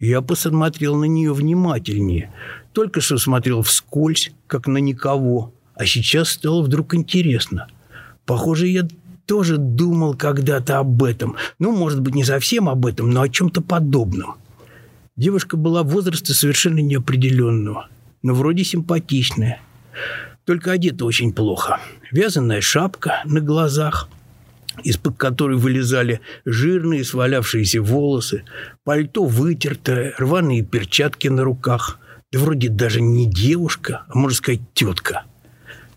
Я 0.01 0.22
посмотрел 0.22 0.98
на 0.98 1.06
нее 1.06 1.34
внимательнее. 1.34 2.29
Только 2.74 3.00
что 3.00 3.18
смотрел 3.18 3.62
вскользь, 3.62 4.34
как 4.48 4.68
на 4.68 4.79
никого. 4.79 5.53
А 5.75 5.86
сейчас 5.86 6.32
стало 6.32 6.62
вдруг 6.62 6.94
интересно. 6.94 7.70
Похоже, 8.25 8.68
я 8.68 8.86
тоже 9.25 9.56
думал 9.56 10.15
когда-то 10.15 10.79
об 10.79 11.01
этом. 11.01 11.38
Ну, 11.58 11.72
может 11.72 12.01
быть, 12.01 12.15
не 12.15 12.25
совсем 12.25 12.68
об 12.68 12.86
этом, 12.86 13.12
но 13.12 13.22
о 13.22 13.29
чем-то 13.29 13.62
подобном. 13.62 14.36
Девушка 15.15 15.56
была 15.56 15.84
возраста 15.84 16.34
совершенно 16.34 16.79
неопределенного, 16.79 17.88
но 18.24 18.34
вроде 18.34 18.65
симпатичная. 18.65 19.62
Только 20.50 20.72
одета 20.72 21.06
очень 21.06 21.32
плохо. 21.32 21.79
Вязаная 22.12 22.60
шапка 22.60 23.22
на 23.24 23.39
глазах– 23.39 24.10
из-под 24.84 25.15
которой 25.15 25.60
вылезали 25.60 26.22
жирные 26.44 27.03
свалявшиеся 27.03 27.84
волосы, 27.84 28.46
пальто 28.84 29.25
вытертое, 29.25 30.15
рваные 30.18 30.63
перчатки 30.63 31.27
на 31.27 31.44
руках. 31.44 32.00
Да 32.32 32.39
вроде 32.39 32.70
даже 32.70 33.00
не 33.00 33.27
девушка, 33.27 34.06
а, 34.08 34.18
можно 34.18 34.36
сказать, 34.36 34.62
тетка. 34.74 35.25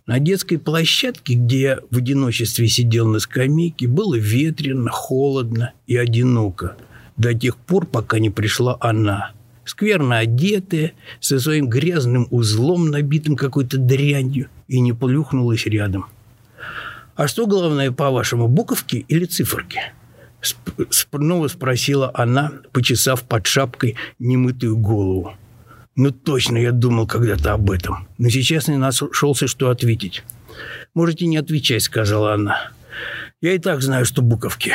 На 0.04 0.18
детской 0.18 0.58
площадке, 0.58 1.32
где 1.32 1.60
я 1.62 1.78
в 1.90 1.96
одиночестве 1.96 2.68
сидел 2.68 3.08
на 3.08 3.20
скамейке, 3.20 3.88
было 3.88 4.16
ветрено, 4.16 4.90
холодно 4.90 5.72
и 5.86 5.96
одиноко. 5.96 6.76
До 7.16 7.32
тех 7.32 7.56
пор, 7.56 7.86
пока 7.86 8.18
не 8.18 8.28
пришла 8.28 8.76
она. 8.80 9.32
Скверно 9.72 10.18
одетая, 10.18 10.92
со 11.18 11.40
своим 11.40 11.66
грязным 11.66 12.26
узлом, 12.30 12.90
набитым 12.90 13.36
какой-то 13.36 13.78
дрянью, 13.78 14.50
и 14.68 14.78
не 14.80 14.92
плюхнулась 14.92 15.64
рядом. 15.64 16.04
«А 17.16 17.26
что 17.26 17.46
главное, 17.46 17.90
по-вашему, 17.90 18.48
буковки 18.48 19.06
или 19.08 19.24
циферки?» 19.24 19.80
Снова 20.90 21.48
спросила 21.48 22.10
она, 22.12 22.52
почесав 22.72 23.22
под 23.22 23.46
шапкой 23.46 23.96
немытую 24.18 24.76
голову. 24.76 25.32
«Ну 25.96 26.10
точно, 26.10 26.58
я 26.58 26.72
думал 26.72 27.06
когда-то 27.06 27.54
об 27.54 27.70
этом. 27.70 28.06
Но 28.18 28.28
сейчас 28.28 28.68
не 28.68 28.76
нашелся, 28.76 29.46
что 29.46 29.70
ответить». 29.70 30.22
«Можете 30.92 31.24
не 31.24 31.38
отвечать»,— 31.38 31.82
сказала 31.84 32.34
она. 32.34 32.72
«Я 33.40 33.54
и 33.54 33.58
так 33.58 33.80
знаю, 33.80 34.04
что 34.04 34.20
буковки. 34.20 34.74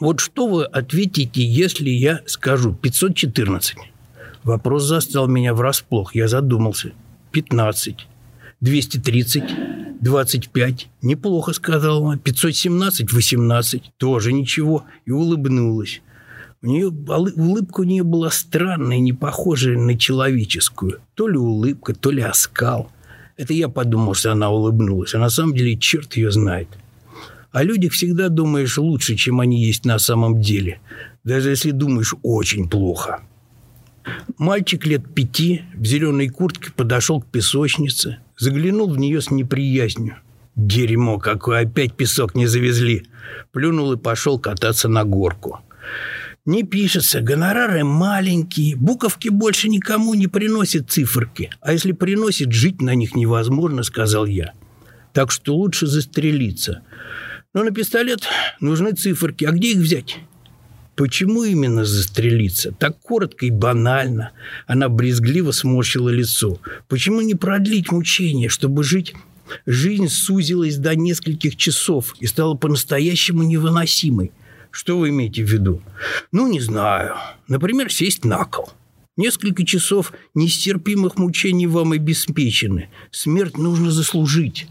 Вот 0.00 0.20
что 0.20 0.48
вы 0.48 0.64
ответите, 0.64 1.44
если 1.44 1.90
я 1.90 2.20
скажу 2.26 2.76
514?» 2.82 3.76
Вопрос 4.42 4.84
застал 4.84 5.26
меня 5.26 5.54
врасплох. 5.54 6.14
Я 6.14 6.28
задумался. 6.28 6.92
«15. 7.32 7.96
230. 8.60 9.44
25. 10.00 10.88
Неплохо, 11.02 11.52
сказала 11.52 12.12
она. 12.12 12.18
517, 12.18 13.12
18. 13.12 13.92
Тоже 13.96 14.32
ничего. 14.32 14.84
И 15.06 15.10
улыбнулась. 15.10 16.02
У 16.62 16.66
нее 16.66 16.88
улыбка 16.88 17.80
у 17.80 17.84
нее 17.84 18.02
была 18.02 18.30
странная, 18.30 18.98
не 18.98 19.12
похожая 19.12 19.78
на 19.78 19.98
человеческую. 19.98 21.00
То 21.14 21.28
ли 21.28 21.36
улыбка, 21.36 21.94
то 21.94 22.10
ли 22.10 22.22
оскал. 22.22 22.90
Это 23.36 23.52
я 23.52 23.68
подумал, 23.68 24.14
что 24.14 24.32
она 24.32 24.50
улыбнулась. 24.50 25.14
А 25.14 25.18
на 25.18 25.28
самом 25.28 25.54
деле 25.54 25.76
черт 25.76 26.16
ее 26.16 26.30
знает. 26.30 26.68
О 27.54 27.62
людях 27.62 27.92
всегда 27.92 28.30
думаешь 28.30 28.78
лучше, 28.78 29.14
чем 29.14 29.38
они 29.38 29.64
есть 29.64 29.84
на 29.84 30.00
самом 30.00 30.40
деле. 30.40 30.80
Даже 31.22 31.50
если 31.50 31.70
думаешь 31.70 32.12
очень 32.24 32.68
плохо. 32.68 33.20
Мальчик 34.38 34.84
лет 34.84 35.14
пяти 35.14 35.62
в 35.72 35.84
зеленой 35.84 36.28
куртке 36.30 36.72
подошел 36.72 37.20
к 37.20 37.26
песочнице, 37.26 38.18
заглянул 38.36 38.90
в 38.90 38.98
нее 38.98 39.20
с 39.20 39.30
неприязнью. 39.30 40.16
«Дерьмо 40.56 41.20
какое! 41.20 41.62
Опять 41.62 41.94
песок 41.94 42.34
не 42.34 42.48
завезли!» 42.48 43.06
Плюнул 43.52 43.92
и 43.92 43.96
пошел 43.96 44.40
кататься 44.40 44.88
на 44.88 45.04
горку. 45.04 45.60
«Не 46.44 46.64
пишется, 46.64 47.20
гонорары 47.20 47.84
маленькие, 47.84 48.74
буковки 48.74 49.28
больше 49.28 49.68
никому 49.68 50.14
не 50.14 50.26
приносят 50.26 50.90
циферки, 50.90 51.50
а 51.60 51.72
если 51.72 51.92
приносит, 51.92 52.50
жить 52.50 52.82
на 52.82 52.96
них 52.96 53.14
невозможно»,— 53.14 53.82
сказал 53.84 54.26
я. 54.26 54.54
«Так 55.12 55.30
что 55.30 55.54
лучше 55.54 55.86
застрелиться. 55.86 56.82
Но 57.54 57.62
на 57.62 57.70
пистолет 57.70 58.28
нужны 58.60 58.92
циферки, 58.92 59.44
а 59.44 59.52
где 59.52 59.72
их 59.72 59.78
взять?» 59.78 60.18
Почему 60.96 61.42
именно 61.42 61.84
застрелиться? 61.84 62.70
Так 62.72 63.00
коротко 63.00 63.46
и 63.46 63.50
банально. 63.50 64.30
Она 64.66 64.88
брезгливо 64.88 65.50
сморщила 65.50 66.08
лицо. 66.08 66.60
Почему 66.88 67.20
не 67.20 67.34
продлить 67.34 67.90
мучение, 67.90 68.48
чтобы 68.48 68.84
жить... 68.84 69.14
Жизнь 69.66 70.08
сузилась 70.08 70.78
до 70.78 70.96
нескольких 70.96 71.56
часов 71.56 72.14
и 72.18 72.26
стала 72.26 72.54
по-настоящему 72.54 73.42
невыносимой. 73.42 74.32
Что 74.70 74.98
вы 74.98 75.10
имеете 75.10 75.44
в 75.44 75.52
виду? 75.52 75.82
Ну, 76.32 76.50
не 76.50 76.60
знаю. 76.60 77.16
Например, 77.46 77.92
сесть 77.92 78.24
на 78.24 78.46
кол. 78.46 78.70
Несколько 79.18 79.66
часов 79.66 80.14
нестерпимых 80.34 81.18
мучений 81.18 81.66
вам 81.66 81.92
обеспечены. 81.92 82.88
Смерть 83.10 83.58
нужно 83.58 83.90
заслужить. 83.90 84.66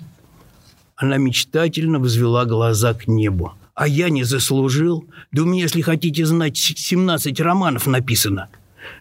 Она 1.04 1.18
мечтательно 1.18 2.00
возвела 2.00 2.46
глаза 2.46 2.94
к 2.94 3.10
небу. 3.10 3.52
А 3.76 3.90
я 3.90 4.08
не 4.10 4.24
заслужил? 4.24 5.04
Да 5.34 5.42
у 5.42 5.46
меня, 5.46 5.64
если 5.64 5.82
хотите 5.82 6.26
знать, 6.26 6.56
17 6.56 7.42
романов 7.42 7.88
написано. 7.88 8.48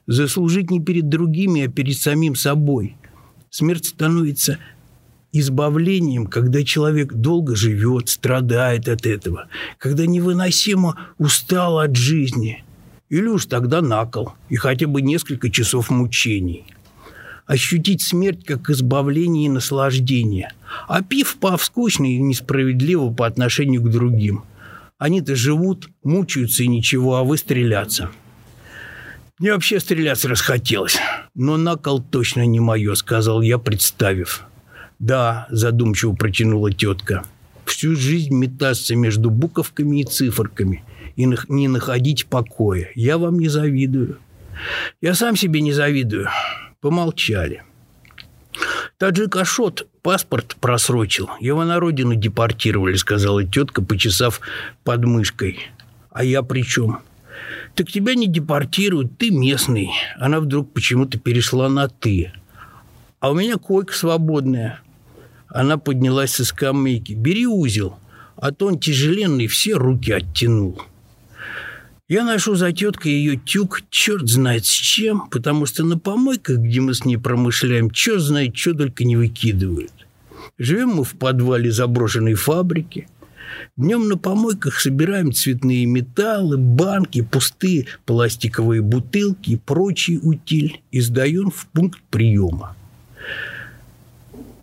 Заслужить 0.08 0.72
не 0.72 0.80
перед 0.80 1.08
другими, 1.08 1.66
а 1.66 1.68
перед 1.68 1.96
самим 1.96 2.34
собой. 2.34 2.96
Смерть 3.50 3.86
становится 3.86 4.58
избавлением, 5.30 6.26
когда 6.26 6.64
человек 6.64 7.12
долго 7.12 7.54
живет, 7.54 8.08
страдает 8.08 8.88
от 8.88 9.06
этого, 9.06 9.46
когда 9.78 10.04
невыносимо 10.04 10.98
устал 11.18 11.78
от 11.78 11.94
жизни. 11.94 12.64
Или 13.10 13.28
уж 13.28 13.46
тогда 13.46 13.80
накол 13.80 14.32
и 14.48 14.56
хотя 14.56 14.88
бы 14.88 15.02
несколько 15.02 15.50
часов 15.50 15.88
мучений. 15.88 16.64
Ощутить 17.52 18.02
смерть 18.02 18.44
как 18.44 18.70
избавление 18.70 19.46
и 19.46 19.50
наслаждение. 19.50 20.52
А 20.88 21.02
пив-пав 21.02 21.62
скучно 21.62 22.06
и 22.06 22.18
несправедливо 22.18 23.12
по 23.12 23.26
отношению 23.26 23.82
к 23.82 23.90
другим– 23.90 24.44
они-то 25.02 25.34
живут, 25.34 25.88
мучаются 26.04 26.62
и 26.62 26.68
ничего, 26.68 27.16
а 27.16 27.24
вы 27.24 27.36
стреляться. 27.36 28.12
Мне 29.40 29.52
вообще 29.52 29.80
стреляться 29.80 30.28
расхотелось. 30.28 30.96
Но 31.34 31.56
накол 31.56 32.00
точно 32.00 32.46
не 32.46 32.60
мое, 32.60 32.94
сказал 32.94 33.42
я, 33.42 33.58
представив. 33.58 34.44
Да, 35.00 35.48
задумчиво 35.50 36.14
протянула 36.14 36.72
тетка. 36.72 37.24
Всю 37.64 37.96
жизнь 37.96 38.32
метаться 38.32 38.94
между 38.94 39.28
буковками 39.28 40.02
и 40.02 40.04
циферками 40.04 40.84
и 41.16 41.28
не 41.48 41.66
находить 41.66 42.26
покоя. 42.26 42.88
Я 42.94 43.18
вам 43.18 43.40
не 43.40 43.48
завидую. 43.48 44.18
Я 45.00 45.14
сам 45.14 45.34
себе 45.34 45.62
не 45.62 45.72
завидую. 45.72 46.28
Помолчали. 46.82 47.62
Таджик 48.98 49.36
Ашот 49.36 49.86
паспорт 50.02 50.56
просрочил. 50.60 51.30
Его 51.38 51.64
на 51.64 51.78
родину 51.78 52.16
депортировали, 52.16 52.96
сказала 52.96 53.44
тетка, 53.44 53.82
почесав 53.82 54.40
подмышкой. 54.82 55.60
А 56.10 56.24
я 56.24 56.42
при 56.42 56.64
чем? 56.64 56.98
Так 57.76 57.86
тебя 57.86 58.16
не 58.16 58.26
депортируют, 58.26 59.16
ты 59.16 59.30
местный. 59.30 59.92
Она 60.18 60.40
вдруг 60.40 60.72
почему-то 60.72 61.20
перешла 61.20 61.68
на 61.68 61.88
«ты». 61.88 62.32
А 63.20 63.30
у 63.30 63.34
меня 63.34 63.58
койка 63.58 63.94
свободная. 63.94 64.80
Она 65.46 65.78
поднялась 65.78 66.32
со 66.32 66.44
скамейки. 66.44 67.12
Бери 67.12 67.46
узел, 67.46 67.96
а 68.34 68.50
то 68.50 68.66
он 68.66 68.80
тяжеленный, 68.80 69.46
все 69.46 69.74
руки 69.74 70.10
оттянул. 70.10 70.82
Я 72.12 72.24
ношу 72.24 72.56
за 72.56 72.72
теткой 72.72 73.12
ее 73.12 73.38
тюк, 73.38 73.80
черт 73.88 74.28
знает 74.28 74.66
с 74.66 74.68
чем, 74.68 75.30
потому 75.30 75.64
что 75.64 75.82
на 75.82 75.98
помойках, 75.98 76.58
где 76.58 76.78
мы 76.82 76.92
с 76.92 77.06
ней 77.06 77.16
промышляем, 77.16 77.90
черт 77.90 78.20
знает, 78.20 78.54
что 78.54 78.74
только 78.74 79.04
не 79.04 79.16
выкидывают. 79.16 79.94
Живем 80.58 80.90
мы 80.90 81.04
в 81.04 81.14
подвале 81.14 81.72
заброшенной 81.72 82.34
фабрики. 82.34 83.08
Днем 83.78 84.10
на 84.10 84.18
помойках 84.18 84.78
собираем 84.78 85.32
цветные 85.32 85.86
металлы, 85.86 86.58
банки, 86.58 87.22
пустые 87.22 87.86
пластиковые 88.04 88.82
бутылки 88.82 89.52
и 89.52 89.56
прочий 89.56 90.18
утиль 90.18 90.82
и 90.90 91.00
сдаем 91.00 91.50
в 91.50 91.66
пункт 91.68 92.02
приема. 92.10 92.76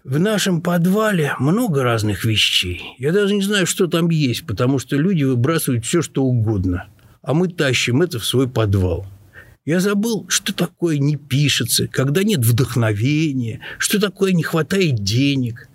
В 0.04 0.20
нашем 0.20 0.62
подвале 0.62 1.34
много 1.40 1.82
разных 1.82 2.26
вещей. 2.26 2.94
Я 3.00 3.12
даже 3.12 3.34
не 3.34 3.42
знаю, 3.42 3.66
что 3.66 3.88
там 3.88 4.12
есть, 4.12 4.46
потому 4.46 4.78
что 4.78 4.98
люди 4.98 5.24
выбрасывают 5.24 5.84
все, 5.84 6.04
что 6.04 6.24
угодно– 6.24 6.86
а 7.22 7.34
мы 7.34 7.48
тащим 7.48 8.02
это 8.02 8.20
в 8.20 8.26
свой 8.26 8.48
подвал. 8.48 9.06
Я 9.66 9.80
забыл, 9.80 10.26
что 10.30 10.54
такое 10.54 10.98
не 10.98 11.16
пишется, 11.16 11.88
когда 11.88 12.24
нет 12.24 12.46
вдохновения, 12.46 13.60
что 13.78 14.00
такое 14.00 14.32
не 14.32 14.44
хватает 14.44 15.04
денег, 15.04 15.70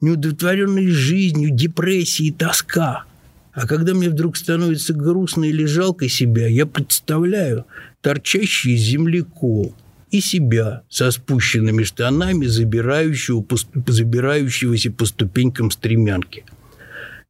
неудовлетворенной 0.00 0.88
жизнью, 0.88 1.50
депрессия 1.50 2.24
и 2.24 2.32
тоска. 2.32 3.04
А 3.52 3.66
когда 3.66 3.94
мне 3.94 4.10
вдруг 4.10 4.36
становится 4.36 4.92
грустно 4.94 5.44
или 5.44 5.64
жалко 5.64 6.08
себя, 6.08 6.46
я 6.46 6.66
представляю 6.66 7.66
торчащий 8.00 8.74
из 8.74 8.82
земли 8.82 9.22
кол 9.22 9.74
и 10.10 10.20
себя 10.20 10.82
со 10.88 11.10
спущенными 11.10 11.82
штанами, 11.82 12.46
забирающего, 12.46 13.44
забирающегося 13.86 14.92
по 14.92 15.04
ступенькам 15.04 15.70
стремянки. 15.70 16.44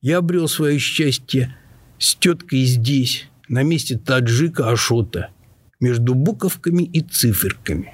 Я 0.03 0.19
обрел 0.19 0.49
свое 0.49 0.79
счастье 0.79 1.57
с 1.99 2.15
теткой 2.15 2.65
здесь, 2.65 3.29
на 3.49 3.63
месте 3.63 3.99
таджика 3.99 4.71
Ашота– 4.71 5.31
между 5.81 6.15
буковками 6.15 6.83
и 6.83 7.01
циферками, 7.01 7.93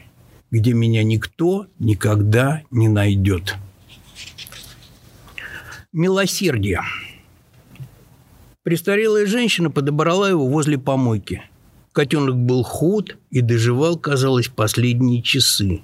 где 0.50 0.72
меня 0.72 1.02
никто 1.02 1.66
никогда 1.78 2.62
не 2.70 2.88
найдет. 2.88 3.56
Милосердие. 5.92 6.80
Престарелая 8.62 9.26
женщина 9.26 9.70
подобрала 9.70 10.28
его 10.28 10.46
возле 10.46 10.78
помойки. 10.78 11.42
Котенок 11.92 12.36
был 12.36 12.62
худ 12.62 13.18
и 13.30 13.40
доживал, 13.40 13.98
казалось, 13.98 14.48
последние 14.48 15.20
часы. 15.20 15.82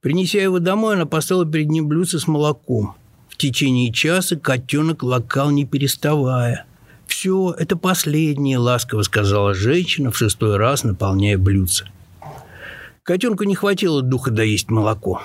Принеся 0.00 0.42
его 0.42 0.58
домой, 0.58 0.96
она 0.96 1.06
поставила 1.06 1.50
перед 1.50 1.68
ним 1.68 1.86
блюдце 1.86 2.18
с 2.18 2.26
молоком. 2.26 2.96
В 3.28 3.36
течение 3.36 3.92
часа 3.92 4.36
котенок 4.36 5.02
лакал 5.02 5.50
не 5.50 5.64
переставая– 5.64 6.66
«Все, 7.12 7.54
это 7.58 7.76
последнее»,— 7.76 8.56
ласково 8.58 9.02
сказала 9.02 9.52
женщина, 9.52 10.10
в 10.10 10.16
шестой 10.16 10.56
раз 10.56 10.82
наполняя 10.82 11.36
блюдце. 11.36 11.84
Котенку 13.02 13.44
не 13.44 13.54
хватило 13.54 14.00
духа 14.00 14.30
доесть 14.30 14.70
молоко. 14.70 15.20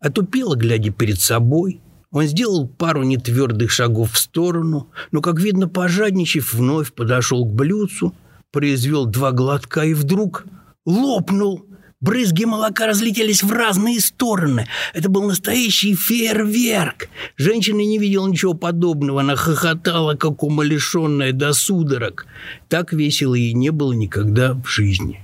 Отупело, 0.00 0.56
глядя 0.56 0.90
перед 0.90 1.20
собой. 1.20 1.80
Он 2.10 2.24
сделал 2.24 2.66
пару 2.66 3.04
нетвердых 3.04 3.70
шагов 3.70 4.14
в 4.14 4.18
сторону, 4.18 4.88
но, 5.12 5.20
как 5.20 5.38
видно, 5.38 5.68
пожадничав, 5.68 6.52
вновь 6.52 6.92
подошел 6.92 7.46
к 7.46 7.54
блюдцу, 7.54 8.12
произвел 8.50 9.06
два 9.06 9.30
глотка 9.30 9.84
и 9.84 9.94
вдруг 9.94 10.44
лопнул. 10.84 11.64
Брызги 12.00 12.44
молока 12.46 12.86
разлетелись 12.86 13.42
в 13.42 13.52
разные 13.52 14.00
стороны. 14.00 14.66
Это 14.94 15.10
был 15.10 15.24
настоящий 15.24 15.94
фейерверк. 15.94 17.10
Женщина 17.36 17.80
не 17.80 17.98
видела 17.98 18.26
ничего 18.26 18.54
подобного. 18.54 19.20
Она 19.20 19.36
хохотала, 19.36 20.14
как 20.14 20.42
умалишенная 20.42 21.32
до 21.32 21.52
судорог. 21.52 22.26
Так 22.70 22.94
весело 22.94 23.34
ей 23.34 23.52
не 23.52 23.68
было 23.68 23.92
никогда 23.92 24.54
в 24.54 24.66
жизни. 24.66 25.20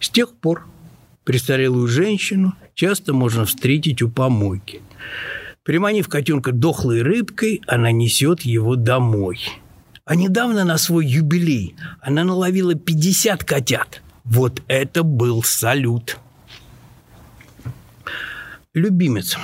С 0.00 0.10
тех 0.10 0.34
пор 0.34 0.66
престарелую 1.24 1.88
женщину 1.88 2.52
часто 2.74 3.14
можно 3.14 3.46
встретить 3.46 4.02
у 4.02 4.10
помойки. 4.10 4.82
Приманив 5.64 6.08
котенка 6.08 6.52
дохлой 6.52 7.00
рыбкой, 7.00 7.62
она 7.66 7.90
несет 7.90 8.42
его 8.42 8.76
домой. 8.76 9.40
А 10.04 10.14
недавно 10.14 10.64
на 10.64 10.76
свой 10.76 11.06
юбилей 11.06 11.74
она 12.02 12.22
наловила 12.24 12.74
50 12.74 13.44
котят– 13.44 14.02
вот 14.30 14.62
это 14.68 15.02
был 15.02 15.42
салют. 15.42 16.18
Любимец. 18.74 19.36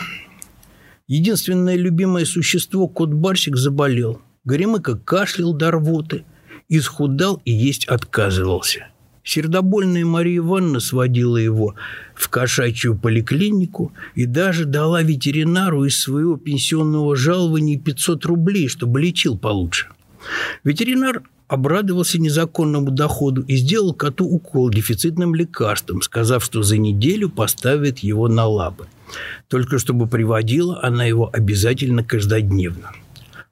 Единственное 1.07 1.77
любимое 1.77 2.25
существо, 2.25 2.87
кот-барсик, 2.87 3.57
заболел. 3.57 4.21
Горемыка 4.45 4.97
кашлял 4.97 5.55
до 5.55 5.71
рвоты, 5.71 6.25
исхудал 6.69 7.41
и 7.45 7.53
есть 7.53 7.87
отказывался. 7.87 8.89
Сердобольная 9.23 10.05
Мария 10.05 10.37
Ивановна 10.39 10.81
сводила 10.81 11.39
его 11.39 11.75
в 12.15 12.29
кошачью 12.29 12.95
поликлинику 12.95 13.93
и 14.15 14.27
даже 14.27 14.67
дала 14.67 15.03
ветеринару 15.03 15.85
из 15.85 15.99
своего 15.99 16.37
пенсионного 16.37 17.17
жалования 17.17 17.79
500 17.79 18.27
рублей, 18.27 18.69
чтобы 18.69 19.01
лечил 19.01 19.39
получше. 19.39 19.89
Ветеринар 20.63 21.23
обрадовался 21.55 22.21
незаконному 22.21 22.91
доходу 22.91 23.43
и 23.43 23.57
сделал 23.57 23.95
коту 23.95 24.27
укол 24.27 24.71
дефицитным 24.71 25.35
лекарством, 25.35 26.03
сказав, 26.03 26.45
что 26.45 26.63
за 26.63 26.77
неделю 26.77 27.31
поставит 27.31 28.01
его 28.01 28.29
на 28.29 28.47
лапы. 28.47 28.87
Только 29.49 29.79
чтобы 29.79 30.07
приводила 30.07 30.81
она 30.83 31.05
его 31.05 31.31
обязательно 31.33 32.05
каждодневно. 32.05 32.91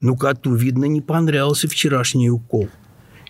Но 0.01 0.15
коту, 0.15 0.53
видно, 0.53 0.85
не 0.85 1.01
понравился 1.01 1.67
вчерашний 1.67 2.29
укол, 2.29 2.69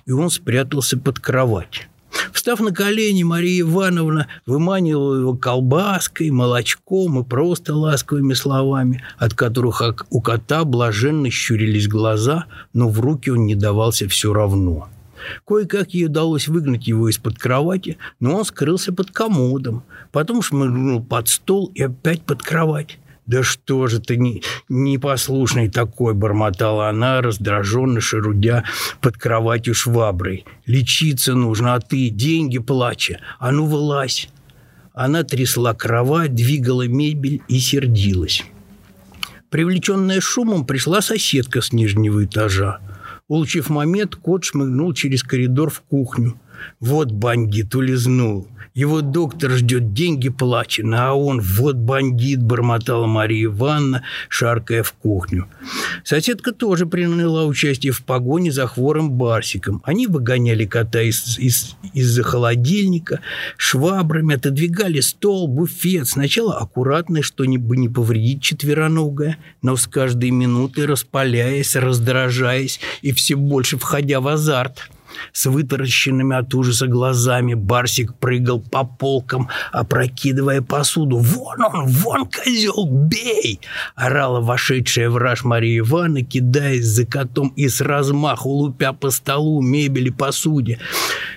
и 0.06 0.12
он 0.12 0.30
спрятался 0.30 0.98
под 0.98 1.20
кровать. 1.20 1.88
Встав 2.32 2.60
на 2.60 2.72
колени, 2.72 3.24
Мария 3.24 3.62
Ивановна 3.62 4.28
выманивала 4.46 5.20
его 5.20 5.36
колбаской, 5.36 6.30
молочком 6.32 7.20
и 7.20 7.24
просто 7.24 7.76
ласковыми 7.76 8.34
словами, 8.34 9.04
от 9.18 9.34
которых 9.34 9.82
у 10.10 10.22
кота 10.22 10.64
блаженно 10.66 11.30
щурились 11.30 11.88
глаза, 11.88 12.46
но 12.74 12.90
в 12.90 13.00
руки 13.00 13.30
он 13.30 13.46
не 13.46 13.56
давался 13.56 14.08
все 14.08 14.34
равно. 14.34 14.90
Кое-как 15.48 15.94
ей 15.94 16.06
удалось 16.06 16.48
выгнать 16.48 16.88
его 16.88 17.10
из-под 17.10 17.38
кровати, 17.38 17.98
но 18.20 18.36
он 18.38 18.46
скрылся 18.46 18.92
под 18.92 19.12
комодом, 19.12 19.84
потом 20.12 20.42
шмыгнул 20.42 21.02
под 21.04 21.30
стол 21.30 21.72
и 21.74 21.84
опять 21.84 22.24
под 22.24 22.42
кровать. 22.42 23.00
«Да 23.26 23.42
что 23.42 23.88
же 23.88 24.00
ты 24.00 24.18
не, 24.18 24.44
непослушный 24.68 25.70
такой!»– 25.70 26.14
бормотала 26.16 26.90
она, 26.90 27.22
раздраженно 27.22 28.02
шерудя 28.02 28.66
под 29.00 29.18
кроватью 29.18 29.74
шваброй. 29.74 30.46
«Лечиться 30.66 31.34
нужно, 31.34 31.76
а 31.76 31.80
ты 31.80 32.10
деньги 32.10 32.58
плача. 32.58 33.20
А 33.40 33.52
ну, 33.52 33.66
вылазь!» 33.66 34.30
Она 34.94 35.24
трясла 35.24 35.74
кровать, 35.74 36.36
двигала 36.36 36.88
мебель 36.88 37.42
и 37.48 37.60
сердилась. 37.60 38.44
Привлеченная 39.50 40.20
шумом, 40.20 40.66
пришла 40.66 41.02
соседка 41.02 41.62
с 41.62 41.72
нижнего 41.72 42.26
этажа. 42.26 42.80
Улучив 43.28 43.70
момент, 43.70 44.16
кот 44.16 44.44
шмыгнул 44.44 44.94
через 44.94 45.24
коридор 45.24 45.70
в 45.70 45.82
кухню. 45.82 46.40
Вот 46.80 47.12
бандит 47.12 47.76
улизнул. 47.76 48.48
Его 48.74 49.02
доктор 49.02 49.52
ждет, 49.52 49.94
деньги 49.94 50.30
плачены, 50.30 50.96
а 50.96 51.14
он 51.14 51.42
вот 51.42 51.76
бандит, 51.76 52.42
бормотала 52.42 53.06
Мария 53.06 53.46
Ивановна, 53.46 54.02
шаркая 54.30 54.82
в 54.82 54.94
кухню. 54.94 55.48
Соседка 56.04 56.54
тоже 56.54 56.88
приняла 56.88 57.46
участие 57.46 57.92
в 57.92 58.02
погоне 58.04 58.52
за 58.52 58.66
хворым 58.66 59.12
Барсиком. 59.12 59.84
Они 59.86 60.08
выгоняли 60.08 60.66
кота 60.66 61.02
из, 61.02 61.38
из, 61.38 61.76
из-за 61.94 62.24
холодильника, 62.24 63.20
швабрами 63.58 64.36
отодвигали 64.36 65.02
стол, 65.02 65.48
буфет. 65.48 66.08
Сначала 66.08 66.58
аккуратно, 66.58 67.22
чтобы 67.22 67.78
не 67.78 67.90
повредить 67.90 68.42
четвероногое, 68.42 69.38
но 69.62 69.76
с 69.76 69.86
каждой 69.86 70.32
минутой 70.32 70.88
распаляясь, 70.88 71.76
раздражаясь 71.76 72.80
и 73.04 73.12
все 73.12 73.36
больше 73.36 73.78
входя 73.78 74.20
в 74.20 74.28
азарт. 74.28 74.90
С 75.32 75.46
вытаращенными 75.46 76.36
от 76.36 76.54
ужаса 76.54 76.88
глазами 76.88 77.54
Барсик 77.54 78.16
прыгал 78.16 78.60
по 78.60 78.84
полкам, 78.84 79.50
опрокидывая 79.72 80.62
посуду. 80.62 81.18
«Вон 81.18 81.62
он! 81.62 81.88
Вон 81.88 82.26
козел! 82.26 82.88
Бей!» 82.88 83.60
Орала 83.96 84.42
вошедшая 84.42 85.10
враж 85.10 85.44
Мария 85.44 85.80
Ивановна, 85.80 86.24
кидаясь 86.24 86.86
за 86.86 87.06
котом 87.06 87.54
и 87.56 87.70
с 87.70 87.82
размаху 87.82 88.50
лупя 88.50 88.94
по 88.94 89.10
столу, 89.10 89.62
мебели, 89.62 90.10
посуде. 90.10 90.80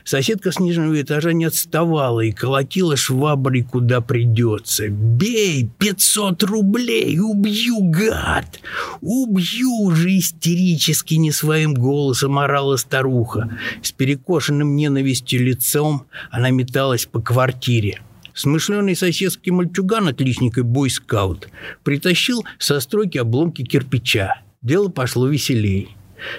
Соседка 0.05 0.53
с 0.53 0.59
нижнего 0.59 1.01
этажа 1.01 1.33
не 1.33 1.45
отставала 1.47 2.21
и 2.21 2.33
колотила 2.33 2.97
шваброй 2.97 3.63
куда 3.63 4.01
придется. 4.01 4.89
«Бей! 4.89 5.71
Пятьсот 5.79 6.43
рублей! 6.43 7.19
Убью, 7.21 7.79
гад! 7.91 8.61
Убью 9.01 9.91
же!» 9.93 10.17
истерически 10.19 11.15
не 11.15 11.33
своим 11.33 11.75
голосом 11.75 12.39
орала 12.39 12.77
старуха. 12.77 13.51
С 13.83 13.93
перекошенным 13.93 14.77
ненавистью 14.77 15.45
лицом 15.45 16.07
она 16.31 16.51
металась 16.51 17.07
по 17.07 17.21
квартире. 17.21 18.01
Смышленый 18.37 18.95
соседский 18.95 19.51
мальчуган, 19.51 20.09
отличник 20.09 20.59
и 20.59 20.61
бойскаут, 20.61 21.49
притащил 21.85 22.45
со 22.59 22.81
стройки 22.81 23.17
обломки 23.17 23.65
кирпича. 23.65 24.43
Дело 24.61 24.89
пошло 24.89 25.27
веселей. 25.27 25.97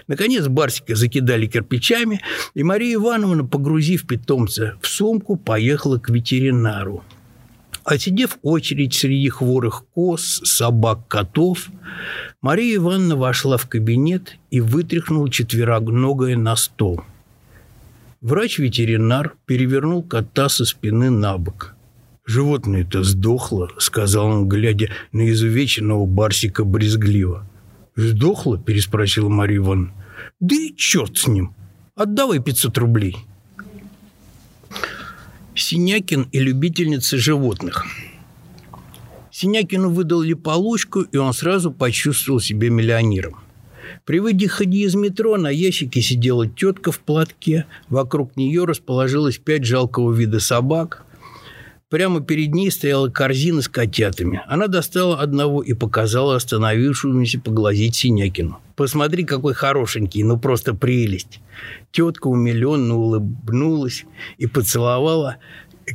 Наконец 0.08 0.48
Барсика 0.48 0.96
закидали 0.96 1.48
кирпичами, 1.48 2.22
и 2.54 2.64
Мария 2.64 2.96
Ивановна, 2.96 3.46
погрузив 3.46 4.06
питомца 4.06 4.78
в 4.82 4.88
сумку, 4.88 5.38
поехала 5.38 5.98
к 5.98 6.10
ветеринару. 6.10 7.04
Отсидев 7.84 8.38
очередь 8.44 8.94
среди 8.94 9.30
хворых 9.30 9.86
коз, 9.96 10.42
собак, 10.44 11.08
котов, 11.08 11.70
Мария 12.42 12.76
Ивановна 12.76 13.16
вошла 13.16 13.58
в 13.58 13.68
кабинет 13.68 14.38
и 14.52 14.60
вытряхнула 14.60 15.32
четвероногое 15.32 16.38
на 16.38 16.56
стол– 16.56 17.02
Врач-ветеринар 18.28 19.38
перевернул 19.46 20.04
кота 20.04 20.50
со 20.50 20.66
спины 20.66 21.10
на 21.10 21.38
бок. 21.38 21.76
«Животное-то 22.26 23.02
сдохло»,— 23.02 23.70
сказал 23.78 24.26
он, 24.26 24.50
глядя 24.50 24.90
на 25.14 25.32
изувеченного 25.32 26.06
барсика 26.06 26.66
брезгливо. 26.66 27.48
«Сдохло?»— 27.96 28.58
переспросила 28.66 29.30
Мария 29.30 29.60
Ивановна. 29.60 29.94
«Да 30.42 30.56
и 30.58 30.76
черт 30.76 31.18
с 31.18 31.28
ним! 31.28 31.56
Отдавай 31.96 32.40
500 32.40 32.78
рублей!» 32.78 33.16
Синякин 35.56 36.28
и 36.34 36.40
любительница 36.40 37.18
животных. 37.18 37.86
Синякину 39.32 39.90
выдали 39.90 40.34
получку, 40.34 41.00
и 41.00 41.16
он 41.16 41.32
сразу 41.32 41.72
почувствовал 41.72 42.42
себя 42.42 42.70
миллионером. 42.70 43.47
При 44.06 44.20
выходе 44.20 44.80
из 44.80 44.96
метро 44.96 45.38
на 45.38 45.50
ящике 45.50 46.02
сидела 46.02 46.48
тетка 46.48 46.92
в 46.92 47.00
платке, 47.00 47.66
вокруг 47.90 48.36
нее 48.36 48.66
расположилось 48.66 49.38
пять 49.38 49.66
жалкого 49.66 50.14
вида 50.14 50.40
собак. 50.40 51.04
Прямо 51.90 52.20
перед 52.20 52.54
ней 52.54 52.70
стояла 52.70 53.08
корзина 53.08 53.62
с 53.62 53.70
котятами. 53.70 54.42
Она 54.48 54.68
достала 54.68 55.22
одного 55.22 55.62
и 55.62 55.74
показала 55.74 56.36
остановившемуся 56.36 57.40
поглазеть 57.40 57.96
Синякину. 57.96 58.60
«Посмотри, 58.76 59.24
какой 59.24 59.54
хорошенький, 59.54 60.24
ну 60.24 60.38
просто 60.38 60.74
прелесть!» 60.74 61.40
Тетка 61.92 62.28
умиленно 62.28 62.96
улыбнулась 62.96 64.06
и 64.38 64.48
поцеловала 64.48 65.38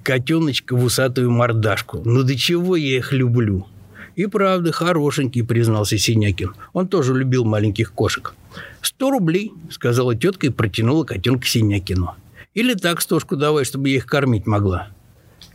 котеночка 0.03 0.75
в 0.75 0.83
усатую 0.83 1.31
мордашку. 1.31 2.01
«Ну 2.05 2.23
до 2.23 2.37
чего 2.37 2.75
я 2.75 2.97
их 2.97 3.13
люблю!» 3.13 3.67
«И 4.15 4.27
правда, 4.27 4.73
хорошенький»,— 4.73 5.43
признался 5.43 5.99
Синякин. 5.99 6.55
Он 6.73 6.87
тоже 6.87 7.15
любил 7.15 7.45
маленьких 7.45 7.93
кошек. 7.93 8.35
«Сто 8.81 9.11
рублей»,— 9.11 9.53
сказала 9.71 10.15
тетка 10.15 10.49
и 10.49 10.51
протянула 10.51 11.05
котенка 11.05 11.47
Синякину. 11.47 12.15
«Или 12.55 12.75
так 12.75 13.01
стошку 13.01 13.37
давай, 13.37 13.65
чтобы 13.65 13.89
я 13.89 13.97
их 13.97 14.07
кормить 14.07 14.47
могла». 14.47 14.89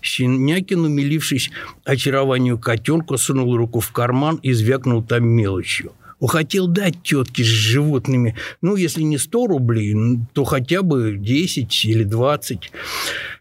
Щенякин, 0.02 0.86
умилившись 0.86 1.52
очарованию 1.84 2.58
котенка, 2.58 3.18
сунул 3.18 3.56
руку 3.56 3.80
в 3.80 3.92
карман 3.92 4.40
и 4.42 4.54
звякнул 4.54 5.04
там 5.04 5.28
мелочью. 5.28 5.92
Хотел 6.26 6.68
дать 6.68 7.04
тетке 7.04 7.44
с 7.44 7.48
животными, 7.48 8.36
ну, 8.62 8.76
если 8.76 9.04
не 9.04 9.20
100 9.20 9.48
рублей, 9.48 9.96
то 10.34 10.46
хотя 10.46 10.82
бы 10.82 11.16
10 11.18 11.86
или 11.86 12.04
20. 12.04 12.72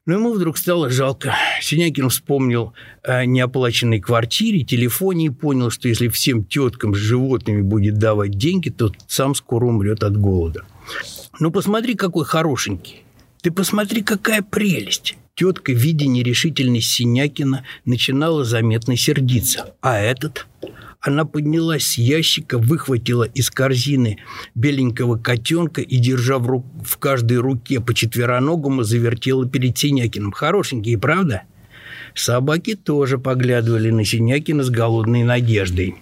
Но 0.07 0.15
ему 0.15 0.33
вдруг 0.33 0.57
стало 0.57 0.89
жалко. 0.89 1.35
Синякин 1.61 2.09
вспомнил 2.09 2.73
о 3.03 3.25
неоплаченной 3.25 4.01
квартире, 4.01 4.63
телефоне 4.63 5.27
и 5.27 5.31
понял, 5.31 5.71
что 5.71 5.89
если 5.89 6.07
всем 6.09 6.45
теткам 6.45 6.95
с 6.95 6.99
животными 6.99 7.63
будет 7.63 7.99
давать 7.99 8.39
деньги, 8.39 8.71
то 8.71 8.93
сам 9.09 9.35
скоро 9.35 9.67
умрет 9.67 10.05
от 10.05 10.17
голода. 10.17 10.65
Ну, 11.41 11.51
посмотри, 11.51 11.95
какой 11.95 12.25
хорошенький. 12.25 13.03
Ты 13.43 13.51
посмотри, 13.51 14.03
какая 14.03 14.43
прелесть. 14.43 15.17
Тетка, 15.35 15.73
видя 15.73 16.07
нерешительность 16.07 16.91
Синякина, 16.91 17.65
начинала 17.85 18.45
заметно 18.45 18.97
сердиться. 18.97 19.75
А 19.83 19.99
этот? 19.99 20.47
Она 21.01 21.25
поднялась 21.25 21.87
с 21.87 21.99
ящика, 21.99 22.59
выхватила 22.59 23.25
из 23.25 23.51
корзины 23.51 24.19
беленького 24.55 25.17
котенка 25.17 25.81
и, 25.81 25.97
держа 25.99 26.39
в, 26.39 26.47
рук, 26.47 26.67
в 26.85 26.97
каждой 26.99 27.39
руке 27.39 27.81
по 27.81 27.95
четвероногому, 27.95 28.83
завертела 28.83 29.49
перед 29.49 29.77
Синякиным. 29.77 30.33
Хорошенький, 30.33 30.97
правда? 30.97 31.43
Собаки 32.15 32.75
тоже 32.75 33.19
поглядывали 33.19 33.91
на 33.91 34.05
Синякина 34.05 34.63
с 34.63 34.71
голодной 34.71 35.23
надеждой. 35.23 35.97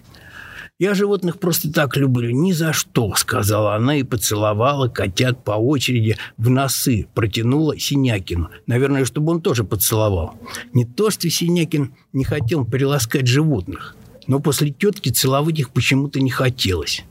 «Я 0.77 0.93
животных 0.93 1.39
просто 1.39 1.71
так 1.71 1.95
люблю, 1.95 2.31
ни 2.31 2.51
за 2.51 2.73
что»,— 2.73 3.13
сказала 3.15 3.75
она 3.75 3.95
и 3.95 4.03
поцеловала 4.03 4.89
котят 4.89 5.41
по 5.41 5.51
очереди 5.51 6.17
в 6.37 6.49
носы, 6.49 7.07
протянула 7.13 7.79
Синякину. 7.79 8.49
Наверное, 8.67 9.05
чтобы 9.05 9.31
он 9.31 9.41
тоже 9.41 9.63
поцеловал. 9.63 10.37
Не 10.73 10.83
то, 10.83 11.11
что 11.11 11.29
Синякин 11.29 11.93
не 12.11 12.25
хотел 12.25 12.65
приласкать 12.65 13.25
животных, 13.25 13.95
но 14.27 14.39
после 14.39 14.71
тетки 14.71 15.09
целовать 15.09 15.59
их 15.59 15.71
почему-то 15.71 16.19
не 16.19 16.29
хотелось. 16.29 17.03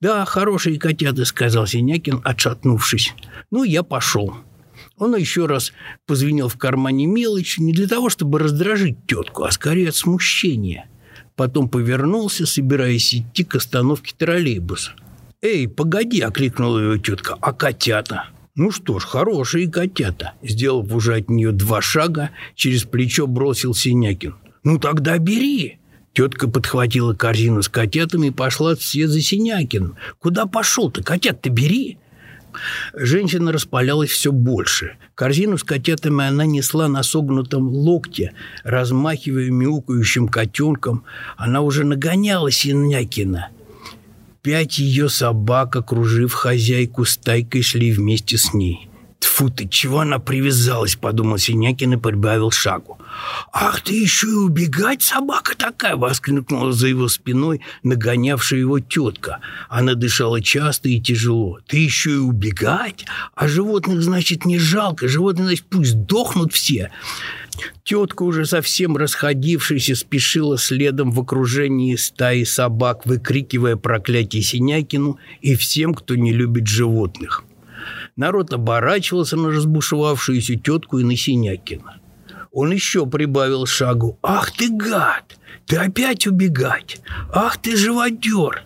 «Да, 0.00 0.24
хорошие 0.24 0.78
котята»,— 0.78 1.24
сказал 1.26 1.66
Синякин, 1.66 2.20
отшатнувшись. 2.24 3.14
«Ну, 3.50 3.64
я 3.64 3.82
пошел». 3.82 4.34
Он 4.96 5.16
еще 5.16 5.46
раз 5.46 5.72
позвенел 6.06 6.48
в 6.48 6.58
кармане 6.58 7.06
мелочь 7.06 7.58
не 7.58 7.72
для 7.72 7.88
того, 7.88 8.10
чтобы 8.10 8.38
раздражить 8.38 9.06
тетку, 9.06 9.44
а 9.44 9.50
скорее 9.50 9.88
от 9.88 9.96
смущения— 9.96 10.86
Потом 11.40 11.70
повернулся, 11.70 12.44
собираясь 12.44 13.14
идти 13.14 13.44
к 13.44 13.54
остановке 13.54 14.14
троллейбуса. 14.14 14.92
«Эй, 15.40 15.66
погоди!»– 15.68 16.20
окликнула 16.20 16.78
его 16.80 16.96
тетка. 16.98 17.34
«А 17.40 17.54
котята?» 17.54 18.26
«Ну 18.56 18.70
что 18.70 18.98
ж, 18.98 19.04
хорошие 19.04 19.70
котята!» 19.70 20.34
Сделав 20.42 20.92
уже 20.92 21.16
от 21.16 21.30
нее 21.30 21.52
два 21.52 21.80
шага, 21.80 22.28
через 22.54 22.84
плечо 22.84 23.26
бросил 23.26 23.72
Синякин. 23.72 24.34
«Ну 24.64 24.78
тогда 24.78 25.16
бери!» 25.16 25.79
Тетка 26.12 26.48
подхватила 26.48 27.14
корзину 27.14 27.62
с 27.62 27.68
котятами 27.68 28.28
и 28.28 28.32
пошла 28.32 28.74
вслед 28.74 29.10
за 29.10 29.20
Синякиным. 29.20 29.96
«Куда 30.18 30.46
пошел-то? 30.46 31.02
Котят-то 31.02 31.50
бери!» 31.50 31.98
Женщина 32.94 33.52
распалялась 33.52 34.10
все 34.10 34.32
больше. 34.32 34.96
Корзину 35.14 35.56
с 35.56 35.62
котятами 35.62 36.24
она 36.24 36.46
несла 36.46 36.88
на 36.88 37.04
согнутом 37.04 37.68
локте, 37.68 38.32
размахивая 38.64 39.50
мяукающим 39.50 40.28
котенком. 40.28 41.04
Она 41.36 41.60
уже 41.60 41.84
нагоняла 41.84 42.50
Синякина. 42.50 43.50
Пять 44.42 44.78
ее 44.78 45.08
собак, 45.08 45.76
окружив 45.76 46.32
хозяйку, 46.32 47.04
стайкой 47.04 47.62
шли 47.62 47.92
вместе 47.92 48.36
с 48.36 48.52
ней. 48.52 48.89
Тфу 49.40 49.48
ты, 49.48 49.66
чего 49.66 50.00
она 50.00 50.18
привязалась, 50.18 50.96
подумал 50.96 51.38
Синякин 51.38 51.94
и 51.94 51.96
прибавил 51.96 52.50
шагу. 52.50 52.98
«Ах, 53.54 53.80
ты 53.80 53.94
еще 53.94 54.26
и 54.26 54.34
убегать, 54.34 55.02
собака 55.02 55.56
такая!»— 55.56 55.96
воскликнула 55.96 56.72
за 56.72 56.88
его 56.88 57.08
спиной 57.08 57.62
нагонявшая 57.82 58.60
его 58.60 58.80
тетка. 58.80 59.38
Она 59.70 59.94
дышала 59.94 60.42
часто 60.42 60.90
и 60.90 61.00
тяжело. 61.00 61.58
«Ты 61.66 61.78
еще 61.78 62.10
и 62.10 62.16
убегать? 62.16 63.06
А 63.34 63.48
животных, 63.48 64.02
значит, 64.02 64.44
не 64.44 64.58
жалко. 64.58 65.08
Животных, 65.08 65.46
значит, 65.46 65.64
пусть 65.70 66.04
дохнут 66.04 66.52
все!» 66.52 66.90
Тетка, 67.82 68.24
уже 68.24 68.44
совсем 68.44 68.98
расходившаяся, 68.98 69.96
спешила 69.96 70.58
следом 70.58 71.12
в 71.12 71.20
окружении 71.20 71.96
стаи 71.96 72.44
собак, 72.44 73.06
выкрикивая 73.06 73.76
проклятие 73.76 74.42
Синякину 74.42 75.18
и 75.40 75.54
всем, 75.54 75.94
кто 75.94 76.14
не 76.14 76.34
любит 76.34 76.66
животных. 76.66 77.42
Народ 78.20 78.52
оборачивался 78.52 79.38
на 79.38 79.48
разбушевавшуюся 79.48 80.54
тетку 80.56 80.98
и 80.98 81.04
на 81.04 81.16
Синякина. 81.16 82.00
Он 82.52 82.70
еще 82.70 83.06
прибавил 83.06 83.64
шагу. 83.64 84.18
«Ах 84.22 84.52
ты 84.52 84.68
гад! 84.68 85.38
Ты 85.64 85.76
опять 85.76 86.26
убегать! 86.26 87.00
Ах 87.32 87.56
ты 87.56 87.78
живодер!» 87.78 88.62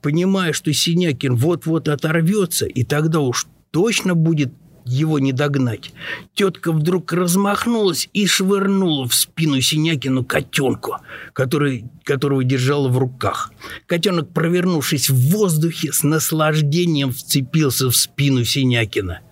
Понимая, 0.00 0.54
что 0.54 0.72
Синякин 0.72 1.36
вот-вот 1.36 1.88
оторвется, 1.88 2.64
и 2.64 2.82
тогда 2.82 3.20
уж 3.20 3.48
точно 3.70 4.14
будет 4.14 4.54
его 4.90 5.18
не 5.18 5.32
догнать. 5.32 5.92
Тетка 6.34 6.72
вдруг 6.72 7.12
размахнулась 7.12 8.08
и 8.12 8.26
швырнула 8.26 9.08
в 9.08 9.14
спину 9.14 9.60
Синякину 9.60 10.24
котенку, 10.24 10.96
который, 11.32 11.84
которого 12.04 12.44
держала 12.44 12.88
в 12.88 12.98
руках. 12.98 13.52
Котенок, 13.86 14.32
провернувшись 14.32 15.10
в 15.10 15.30
воздухе, 15.30 15.92
с 15.92 16.02
наслаждением 16.02 17.12
вцепился 17.12 17.88
в 17.88 17.96
спину 17.96 18.44
Синякина– 18.44 19.20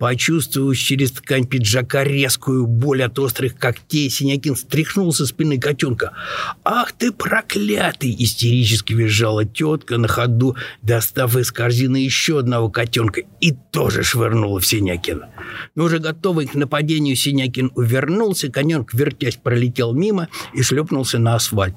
Почувствовав 0.00 0.78
через 0.78 1.12
ткань 1.12 1.44
пиджака 1.44 2.04
резкую 2.04 2.66
боль 2.66 3.02
от 3.02 3.18
острых 3.18 3.58
когтей, 3.58 4.08
Синякин 4.08 4.56
стряхнул 4.56 5.12
со 5.12 5.26
спины 5.26 5.60
котенка. 5.60 6.12
«Ах 6.64 6.92
ты 6.92 7.12
проклятый!»– 7.12 8.16
истерически 8.18 8.94
визжала 8.94 9.44
тетка 9.44 9.98
на 9.98 10.08
ходу, 10.08 10.56
достав 10.80 11.36
из 11.36 11.52
корзины 11.52 11.98
еще 11.98 12.38
одного 12.38 12.70
котенка 12.70 13.20
и 13.42 13.52
тоже 13.72 14.02
швырнула 14.02 14.58
в 14.58 14.66
Синякина. 14.66 15.28
Но 15.74 15.84
уже 15.84 15.98
готовый 15.98 16.46
к 16.46 16.54
нападению 16.54 17.14
Синякин 17.14 17.70
увернулся, 17.74 18.50
конек, 18.50 18.94
вертясь, 18.94 19.36
пролетел 19.36 19.92
мимо 19.92 20.28
и 20.54 20.62
шлепнулся 20.62 21.18
на 21.18 21.34
асфальт. 21.34 21.76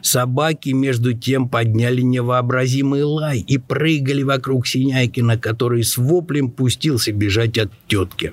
Собаки, 0.00 0.70
между 0.70 1.12
тем, 1.12 1.48
подняли 1.48 2.02
невообразимый 2.02 3.02
лай 3.02 3.40
и 3.40 3.58
прыгали 3.58 4.22
вокруг 4.22 4.68
Синякина, 4.68 5.38
который 5.38 5.82
с 5.82 5.96
воплем 5.96 6.52
пустился 6.52 7.10
бежать 7.10 7.58
от 7.58 7.63
тетки. 7.86 8.32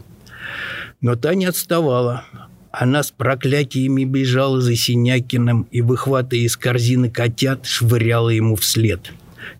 Но 1.01 1.15
та 1.15 1.35
не 1.35 1.45
отставала. 1.45 2.23
Она 2.71 3.03
с 3.03 3.11
проклятиями 3.11 4.05
бежала 4.05 4.61
за 4.61 4.75
Синякиным 4.75 5.67
и, 5.71 5.81
выхватывая 5.81 6.45
из 6.45 6.55
корзины 6.55 7.09
котят, 7.09 7.65
швыряла 7.65 8.29
ему 8.29 8.55
вслед. 8.55 9.11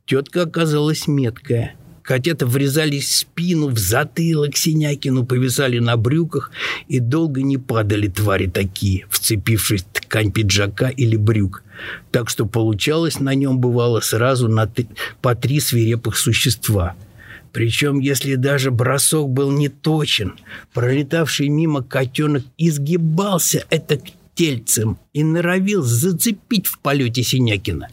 Тетка 0.06 0.44
оказалась 0.44 1.08
меткая. 1.08 1.76
Котята 2.04 2.46
врезались 2.46 3.08
в 3.08 3.16
спину, 3.16 3.68
в 3.68 3.78
затылок 3.78 4.58
Синякину, 4.58 5.26
повисали 5.26 5.80
на 5.80 5.98
брюках 5.98 6.52
и 6.88 7.00
долго 7.00 7.42
не 7.42 7.58
падали 7.58 8.08
твари 8.08 8.48
такие, 8.48 9.06
вцепившись 9.10 9.84
в 9.84 10.02
ткань 10.02 10.32
пиджака 10.32 10.90
или 10.90 11.16
брюк. 11.16 11.64
Так 12.12 12.30
что 12.30 12.46
получалось 12.46 13.20
на 13.20 13.36
нем 13.36 13.60
бывало 13.60 14.00
сразу 14.00 14.48
на 14.48 14.68
три, 14.68 14.88
по 15.22 15.36
три 15.36 15.60
свирепых 15.60 16.18
существа– 16.18 16.96
причем, 17.52 18.00
если 18.00 18.36
даже 18.36 18.72
бросок 18.72 19.30
был 19.30 19.52
не 19.52 19.70
точен, 19.70 20.36
пролетавший 20.74 21.50
мимо 21.50 21.84
котенок 21.84 22.44
изгибался 22.58 23.66
это 23.70 24.00
тельцем 24.36 24.98
и 25.14 25.24
норовил 25.24 25.84
зацепить 25.84 26.68
в 26.68 26.80
полете 26.80 27.24
Синякина. 27.24 27.90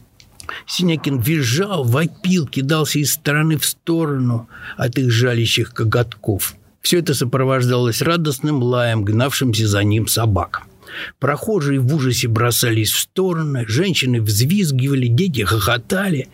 Синякин 0.65 1.19
визжал, 1.19 1.83
вопил, 1.83 2.47
кидался 2.47 2.99
из 2.99 3.13
стороны 3.13 3.57
в 3.57 3.65
сторону 3.65 4.47
от 4.77 4.97
их 4.97 5.11
жалящих 5.11 5.73
коготков. 5.73 6.55
Все 6.81 6.99
это 6.99 7.13
сопровождалось 7.13 8.01
радостным 8.01 8.63
лаем, 8.63 9.03
гнавшимся 9.03 9.67
за 9.67 9.83
ним 9.83 10.07
собак. 10.07 10.63
Прохожие 11.19 11.79
в 11.79 11.93
ужасе 11.93 12.27
бросались 12.27 12.91
в 12.91 12.99
стороны, 12.99 13.65
женщины 13.67 14.21
взвизгивали, 14.21 15.07
дети 15.07 15.41
хохотали. 15.41 16.29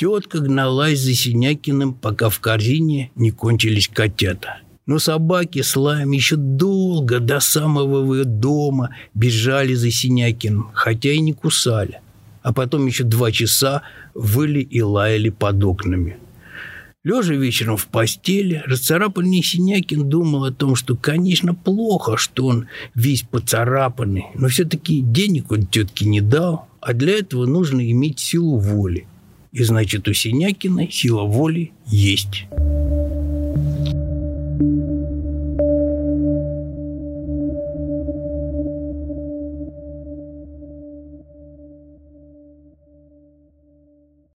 Тетка 0.00 0.40
гналась 0.40 0.98
за 0.98 1.12
Синякиным, 1.12 1.92
пока 1.92 2.30
в 2.30 2.40
корзине 2.40 3.10
не 3.16 3.32
кончились 3.32 3.86
котята. 3.86 4.60
Но 4.86 4.98
собаки 4.98 5.60
с 5.60 5.76
лаем 5.76 6.12
еще 6.12 6.36
долго 6.36 7.20
до 7.20 7.38
самого 7.38 8.24
дома 8.24 8.96
бежали 9.12 9.74
за 9.74 9.90
Синякиным, 9.90 10.70
хотя 10.72 11.10
и 11.12 11.20
не 11.20 11.34
кусали. 11.34 12.00
А 12.40 12.54
потом 12.54 12.86
еще 12.86 13.04
два 13.04 13.30
часа 13.30 13.82
выли 14.14 14.60
и 14.60 14.80
лаяли 14.80 15.28
под 15.28 15.62
окнами. 15.64 16.16
Лежа 17.04 17.34
вечером 17.34 17.76
в 17.76 17.86
постели, 17.86 18.62
расцарапанный 18.64 19.42
Синякин 19.42 20.08
думал 20.08 20.44
о 20.44 20.50
том, 20.50 20.76
что, 20.76 20.96
конечно, 20.96 21.54
плохо, 21.54 22.16
что 22.16 22.46
он 22.46 22.68
весь 22.94 23.20
поцарапанный, 23.20 24.28
но 24.34 24.48
все-таки 24.48 25.02
денег 25.02 25.52
он 25.52 25.66
тетке 25.66 26.06
не 26.06 26.22
дал, 26.22 26.68
а 26.80 26.94
для 26.94 27.18
этого 27.18 27.44
нужно 27.44 27.90
иметь 27.90 28.18
силу 28.18 28.56
воли. 28.56 29.06
И 29.52 29.62
значит, 29.64 30.06
у 30.08 30.12
Синякина 30.12 30.90
сила 30.90 31.22
воли 31.22 31.72
есть. 31.86 32.46